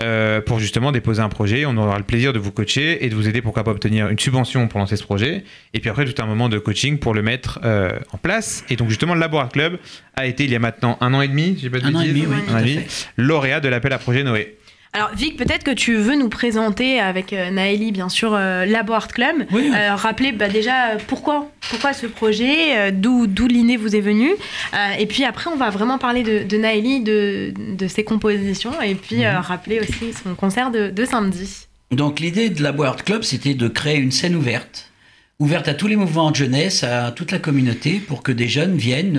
[0.00, 1.66] euh, pour justement déposer un projet.
[1.66, 4.18] On aura le plaisir de vous coacher et de vous aider pourquoi pas obtenir une
[4.18, 5.44] subvention pour lancer ce projet.
[5.74, 8.64] Et puis après, tout un moment de coaching pour le mettre euh, en place.
[8.70, 9.78] Et donc justement, le Laborat Club
[10.16, 12.00] a été il y a maintenant un an et demi, j'ai pas de Un an
[12.00, 12.80] et bêtises, demi, oui, un an et demi,
[13.16, 14.56] lauréat de l'appel à projet Noé.
[14.94, 18.92] Alors Vic, peut-être que tu veux nous présenter avec euh, Naëli, bien sûr, euh, Labo
[18.92, 19.46] Art Club.
[19.50, 24.02] Euh, rappeler bah, déjà euh, pourquoi, pourquoi ce projet, euh, d'où d'où l'idée vous est
[24.02, 24.32] venue.
[24.74, 28.82] Euh, et puis après, on va vraiment parler de, de Naëli, de, de ses compositions,
[28.82, 31.68] et puis euh, rappeler aussi son concert de, de samedi.
[31.90, 34.90] Donc l'idée de la Board Club, c'était de créer une scène ouverte,
[35.38, 38.76] ouverte à tous les mouvements de jeunesse, à toute la communauté, pour que des jeunes
[38.76, 39.18] viennent,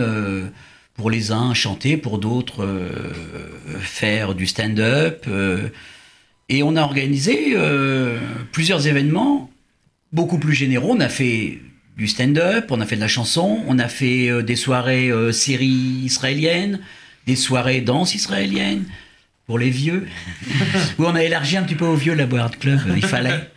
[0.96, 3.14] pour les uns chanter, pour d'autres euh,
[3.80, 5.26] faire du stand-up.
[5.28, 5.70] euh.
[6.50, 8.20] et on a organisé euh,
[8.52, 9.50] plusieurs événements,
[10.12, 10.92] beaucoup plus généraux.
[10.92, 11.60] On a fait
[11.98, 16.80] du stand-up, on a fait de la chanson, on a fait des soirées séries israéliennes,
[17.28, 18.86] des soirées danse israéliennes
[19.46, 20.08] pour les vieux.
[21.00, 23.50] Où on a élargi un petit peu aux vieux la Board Club, il fallait.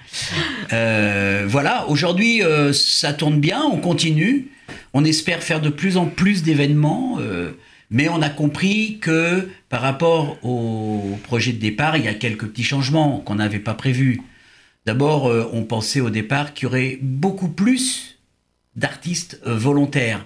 [0.73, 4.49] Euh, voilà, aujourd'hui euh, ça tourne bien, on continue.
[4.95, 7.53] On espère faire de plus en plus d'événements, euh,
[7.91, 12.47] mais on a compris que par rapport au projet de départ, il y a quelques
[12.47, 14.21] petits changements qu'on n'avait pas prévus.
[14.87, 18.19] D'abord, euh, on pensait au départ qu'il y aurait beaucoup plus
[18.77, 20.25] d'artistes euh, volontaires.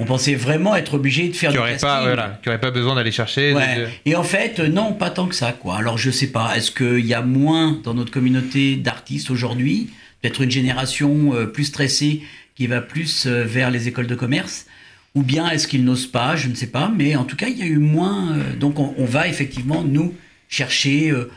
[0.00, 1.80] On pensait vraiment être obligé de faire du casting.
[1.80, 3.52] pas, voilà, qui aurait pas besoin d'aller chercher.
[3.52, 3.76] Ouais.
[3.80, 5.76] de- Et en fait, non, pas tant que ça, quoi.
[5.76, 9.90] Alors, je sais pas, est-ce qu'il y a moins dans notre communauté d'artistes aujourd'hui?
[10.22, 12.22] Peut-être une génération euh, plus stressée
[12.58, 14.66] qui va plus euh, vers les écoles de commerce
[15.14, 16.90] Ou bien est-ce qu'ils n'osent pas Je ne sais pas.
[16.92, 18.32] Mais en tout cas, il y a eu moins.
[18.36, 20.12] euh, donc, on, on va effectivement, nous,
[20.48, 21.30] chercher euh,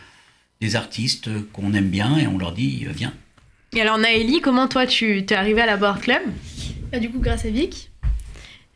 [0.62, 3.14] des artistes qu'on aime bien et on leur dit, euh, viens.
[3.76, 6.22] Et alors Naëli, comment toi tu t'es arrivée à Labo Art Club?
[6.92, 7.92] Bah, du coup, grâce à Vic.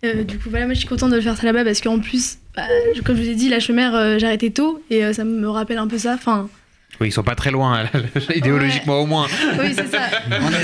[0.04, 1.98] Euh, du coup, voilà, moi je suis contente de le faire ça là-bas parce qu'en
[2.00, 2.68] plus, bah,
[3.04, 5.88] comme je vous ai dit, la chômère, j'ai arrêté tôt et ça me rappelle un
[5.88, 6.14] peu ça.
[6.14, 6.48] Enfin,
[7.02, 7.84] Oui, ils sont pas très loin,
[8.36, 9.28] idéologiquement au moins.
[9.60, 10.10] oui, c'est ça.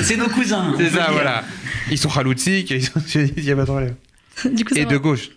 [0.03, 0.73] C'est nos cousins.
[0.77, 1.11] C'est on peut ça, dire.
[1.13, 1.43] voilà.
[1.89, 2.21] Ils sont sont...
[3.37, 3.95] il y a pas de problème.
[4.53, 5.29] du coup, Et de gauche.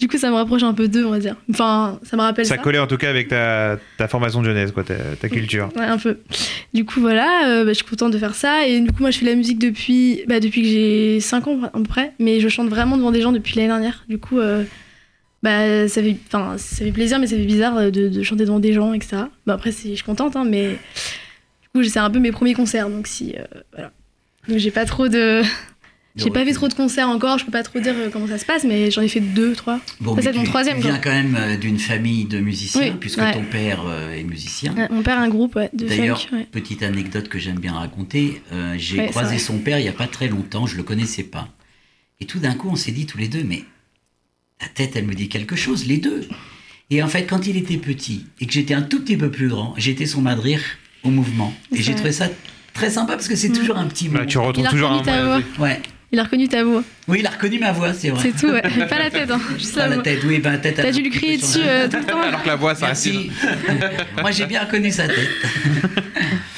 [0.00, 1.36] Du coup, ça me rapproche un peu d'eux, on va dire.
[1.50, 2.56] Enfin, ça me rappelle ça.
[2.56, 5.68] Ça collait en tout cas avec ta, ta formation de jeunesse, quoi, ta, ta culture.
[5.76, 6.18] Ouais, un peu.
[6.72, 8.66] Du coup, voilà, euh, bah, je suis contente de faire ça.
[8.66, 11.46] Et du coup, moi, je fais de la musique depuis, bah, depuis que j'ai 5
[11.48, 12.12] ans à peu près.
[12.18, 14.04] Mais je chante vraiment devant des gens depuis l'année dernière.
[14.08, 14.64] Du coup, euh,
[15.42, 18.44] bah, ça, fait, enfin, ça fait plaisir, mais ça fait bizarre euh, de, de chanter
[18.44, 19.22] devant des gens, etc.
[19.46, 20.70] Bah, après, je suis contente, hein, mais
[21.62, 22.90] du coup, c'est un peu mes premiers concerts.
[22.90, 23.34] Donc, si.
[23.38, 23.92] euh, voilà.
[24.48, 25.42] Donc, j'ai pas trop de.
[26.16, 28.36] J'ai pas fait trop de concerts encore, je peux pas trop dire euh, comment ça
[28.36, 29.78] se passe, mais j'en ai fait deux, trois.
[30.00, 30.76] Bon, Ça, c'est mon troisième.
[30.78, 31.04] tu viens quoi.
[31.04, 33.32] quand même d'une famille de musiciens, Oui, puisque ouais.
[33.32, 34.74] ton père est musicien.
[34.74, 36.20] Ouais, mon père a un groupe ouais, de D'ailleurs,
[36.50, 40.08] petite anecdote que j'aime bien raconter, euh, j'ai croisé son père il n'y a pas
[40.08, 41.48] très longtemps, je le connaissais pas.
[42.18, 43.62] Et tout d'un coup, on s'est dit tous les deux, mais
[44.60, 46.22] ta tête, elle me dit quelque chose, les deux.
[46.90, 49.48] Et en fait, quand il était petit et que j'étais un tout petit peu plus
[49.48, 50.60] grand, j'étais son madrire
[51.04, 51.52] au mouvement.
[51.74, 52.28] Et j'ai trouvé ça
[52.74, 53.52] très sympa parce que c'est Mm.
[53.58, 54.18] toujours un petit mot.
[54.18, 55.40] Bah, tu retrouves toujours un ta voix.
[55.58, 55.80] Ouais.
[56.12, 56.82] Il a reconnu ta voix.
[57.06, 58.20] Oui, il a reconnu ma voix, c'est vrai.
[58.20, 58.62] C'est tout, ouais.
[58.88, 59.40] Pas la tête, hein.
[59.56, 60.02] Juste Pas la voix.
[60.02, 60.74] tête, oui, ben, la tête.
[60.74, 62.20] T'as a dû lui crier dessus euh, tout le temps.
[62.20, 63.30] Alors que la voix, ça Merci.
[64.20, 65.28] Moi, j'ai bien reconnu sa tête.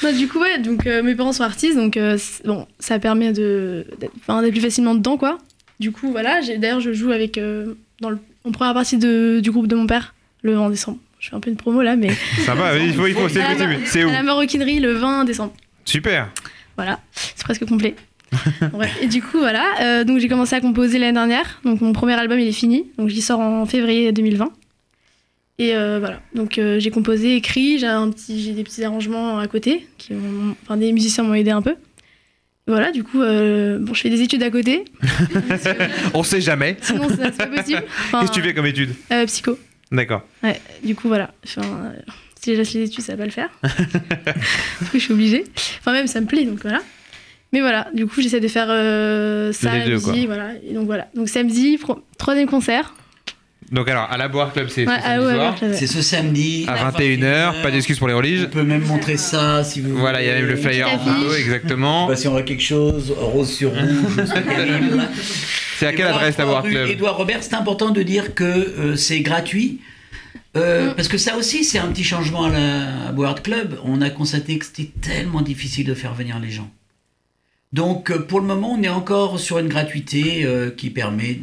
[0.03, 3.31] Non, du coup, ouais, donc euh, mes parents sont artistes, donc euh, bon, ça permet
[3.31, 5.37] de, d'être, plus facilement dedans, quoi.
[5.79, 9.49] Du coup, voilà, d'ailleurs, je joue avec, euh, dans le, en première partie de, du
[9.51, 10.99] groupe de mon père, le 20 décembre.
[11.19, 12.09] Je fais un peu une promo là, mais.
[12.45, 15.53] Ça va, il faut, il faut, c'est où À la maroquinerie le 20 décembre.
[15.85, 16.29] Super.
[16.75, 17.95] Voilà, c'est presque complet.
[18.73, 19.63] Bref, et du coup, voilà.
[19.81, 21.59] euh, donc j'ai commencé à composer l'année dernière.
[21.63, 22.85] Donc mon premier album, il est fini.
[22.97, 24.51] Donc j'y sors en février 2020.
[25.59, 26.19] Et euh, voilà.
[26.33, 27.77] Donc euh, j'ai composé, écrit.
[27.77, 29.87] J'ai un petit, j'ai des petits arrangements à côté.
[29.99, 31.75] Qui m'ont- enfin, des musiciens m'ont aidé un peu.
[32.67, 32.91] Voilà.
[32.91, 34.85] Du coup, euh, bon, je fais des études à côté.
[36.13, 36.77] On sait jamais.
[36.81, 37.83] Sinon, c'est pas possible.
[38.05, 39.57] Enfin, Qu'est-ce que tu fais comme étude euh, Psycho.
[39.91, 40.23] D'accord.
[40.43, 40.59] Ouais.
[40.83, 41.31] Du coup, voilà.
[41.45, 41.91] Enfin, euh,
[42.41, 43.49] si je laisse les études, ça va pas le faire.
[43.63, 45.43] du coup, je suis obligée.
[45.79, 46.81] Enfin, même, ça me plaît, donc voilà.
[47.51, 50.05] Mais voilà, du coup, j'essaie de faire euh, ça Les deux, quoi.
[50.07, 50.51] samedi, voilà.
[50.67, 51.07] Et donc voilà.
[51.15, 51.79] Donc samedi,
[52.17, 52.95] troisième concert.
[53.73, 55.51] Donc alors, à la Boire Club, c'est Ouais, ce ah samedi ouais, soir.
[55.53, 56.65] ouais, j'avais- C'est ce samedi.
[56.67, 58.43] À 21h, pas d'excuses pour les religes.
[58.45, 60.99] On peut même montrer ça si vous Voilà, il y a même le flyer en
[60.99, 62.07] photo, exactement.
[62.07, 65.03] Pas si on voit quelque chose, rose sur rouge, c'est terrible.
[65.77, 68.95] C'est à quelle adresse la Boire Club Edouard Robert, c'est important de dire que euh,
[68.95, 69.79] c'est gratuit.
[70.55, 70.93] Euh, Mm.
[70.95, 73.79] Parce que ça aussi, c'est un petit changement à la à Board Club.
[73.85, 76.69] On a constaté que c'était tellement difficile de faire venir les gens.
[77.71, 81.39] Donc, euh, pour le moment, on est encore sur une gratuité euh, qui permet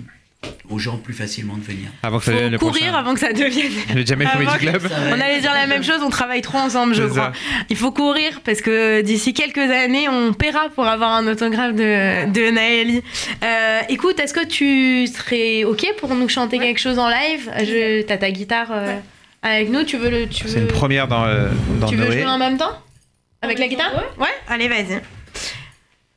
[0.70, 1.88] aux gens plus facilement de venir.
[2.02, 2.98] Avant que ça devienne le courir prochain.
[2.98, 3.72] avant que ça devienne.
[3.94, 4.88] Le Jamel Comedy que- Club.
[5.10, 7.32] On allait dire la même chose, on travaille trop ensemble, je crois.
[7.34, 7.64] ça.
[7.68, 12.30] Il faut courir parce que d'ici quelques années, on paiera pour avoir un autographe de,
[12.30, 13.02] de Naëli.
[13.42, 17.50] Euh, écoute, est-ce que tu serais OK pour nous chanter quelque chose en live?
[17.58, 18.96] Je, T'as ta guitare euh,
[19.42, 20.28] avec nous, tu veux le.
[20.28, 21.48] Tu C'est veux, une première dans, euh,
[21.80, 22.12] dans tu veux Noé.
[22.20, 22.72] jouer en même temps?
[23.42, 23.92] Avec la guitare?
[24.18, 24.26] Ouais?
[24.48, 25.00] Allez, vas-y.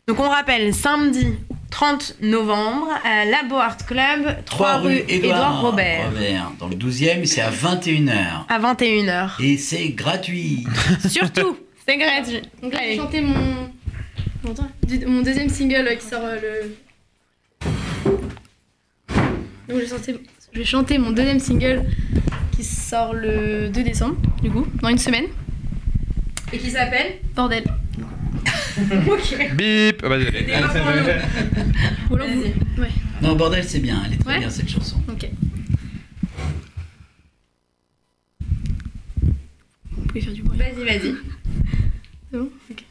[0.08, 1.36] Donc on rappelle, samedi
[1.78, 6.12] 30 novembre à Labo Art Club, 3 rue Édouard Robert.
[6.60, 8.46] Dans le 12e, c'est à 21h.
[8.48, 9.44] À 21h.
[9.44, 10.66] Et c'est gratuit.
[11.10, 11.58] Surtout,
[11.88, 12.44] c'est gratuit.
[12.62, 13.72] Donc là, j'ai chanté mon.
[15.08, 16.76] Mon deuxième single qui sort le.
[19.68, 20.20] Donc j'ai chanté-
[20.54, 21.86] je vais chanter mon deuxième single
[22.56, 25.26] qui sort le 2 décembre, du coup, dans une semaine.
[26.52, 27.64] Et qui s'appelle Bordel.
[29.08, 29.56] ok.
[29.56, 30.46] Bip Ah bah, désolé.
[32.10, 32.90] Ou alors vous- Ouais.
[33.22, 34.02] Non, bordel, c'est bien.
[34.06, 35.02] Elle est très Ouais bien cette chanson.
[35.10, 35.30] Ok.
[39.92, 40.58] Vous pouvez faire du bruit.
[40.58, 41.16] Vas-y, vas-y.
[42.32, 42.50] C'est bon?
[42.72, 42.84] Ok.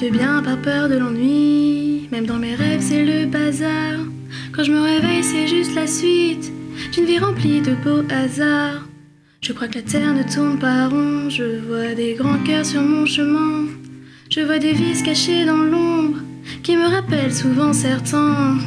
[0.00, 2.08] Le bien par peur de l'ennui.
[2.10, 4.00] Même dans mes rêves, c'est le bazar.
[4.52, 6.50] Quand je me réveille, c'est juste la suite
[6.92, 8.88] d'une vie remplie de beaux hasards.
[9.42, 11.28] Je crois que la terre ne tourne pas rond.
[11.28, 13.66] Je vois des grands cœurs sur mon chemin.
[14.30, 16.18] Je vois des vices cachés dans l'ombre
[16.64, 18.58] qui me rappellent souvent certains.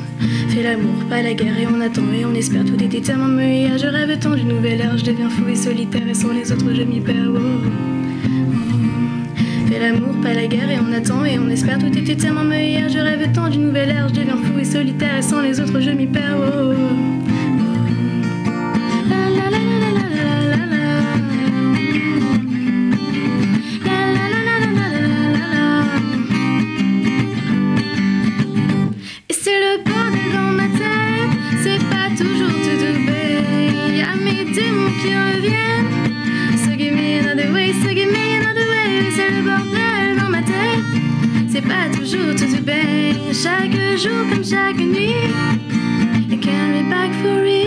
[0.50, 2.64] Fais l'amour, pas la guerre, et on attend et on espère.
[2.64, 3.78] Tout est meilleur.
[3.78, 4.98] Je rêve tant d'une nouvelle ère.
[4.98, 7.34] Je deviens fou et solitaire, et sans les autres, je m'y perds.
[7.36, 8.05] Oh,
[9.86, 11.78] l'amour, pas la guerre, et on attend et on espère.
[11.78, 12.90] Tout était tellement meilleur.
[12.90, 14.08] Je rêve tant d'une nouvelle ère.
[14.10, 16.38] Je deviens fou et solitaire, et sans les autres, je m'y perds.
[16.38, 17.15] Oh, oh, oh.
[43.44, 45.12] Chaque jour comme chaque nuit,
[46.30, 47.66] you can be back for real.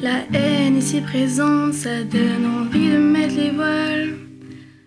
[0.00, 4.14] La, la, haine ici présente, ça donne envie de mettre les voiles.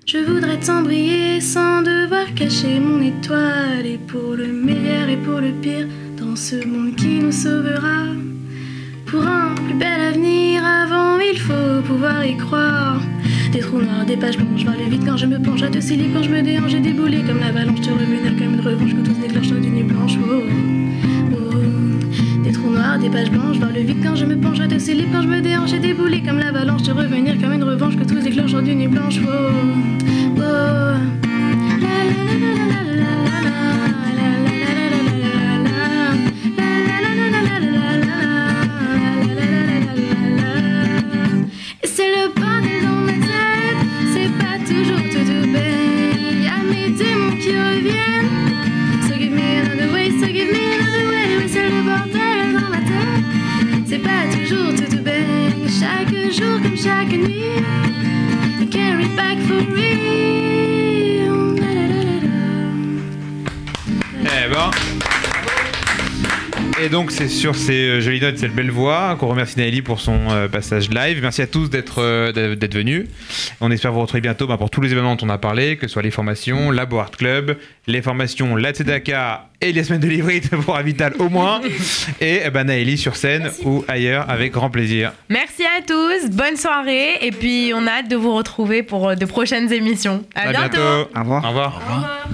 [0.06, 3.86] Je voudrais briller sans devoir cacher mon étoile.
[3.86, 5.88] Et pour le meilleur et pour le pire,
[6.18, 8.21] dans ce monde qui nous sauvera.
[9.12, 13.02] Pour un plus bel avenir, avant il faut pouvoir y croire.
[13.52, 15.82] Des trous noirs, des pages blanches, vers le vide quand je me penche à te
[15.82, 19.02] sceller quand je me déhanche et déboulé comme l'avalanche, te revenir comme une revanche que
[19.02, 20.14] tous déclenche d'une nuit blanche.
[20.18, 20.44] Oh,
[21.34, 22.44] oh, oh.
[22.46, 24.80] Des trous noirs, des pages blanches, vers le vide quand je me penche à te
[24.80, 28.06] sceller quand je me déhanche et déboulé comme l'avalanche, te revenir comme une revanche que
[28.06, 29.20] tous déclenche d'une nuit blanche.
[66.82, 70.00] Et donc c'est sur ces euh, jolies notes, cette belle voix qu'on remercie Naëli pour
[70.00, 71.20] son euh, passage live.
[71.22, 73.06] Merci à tous d'être euh, d'être d'être venus.
[73.60, 75.86] On espère vous retrouver bientôt bah, pour tous les événements dont on a parlé, que
[75.86, 77.56] ce soit les formations, Labo Art Club,
[77.86, 81.62] les formations La Tzedaka et les semaines de livret pour Avital au moins.
[82.20, 85.12] Et eh ben, Naëli sur scène ou ailleurs avec grand plaisir.
[85.30, 89.26] Merci à tous, bonne soirée et puis on a hâte de vous retrouver pour de
[89.26, 90.26] prochaines émissions.
[90.34, 90.80] À, À bientôt.
[91.16, 91.46] Au revoir.
[91.46, 91.76] Au revoir.
[91.76, 92.28] Au revoir.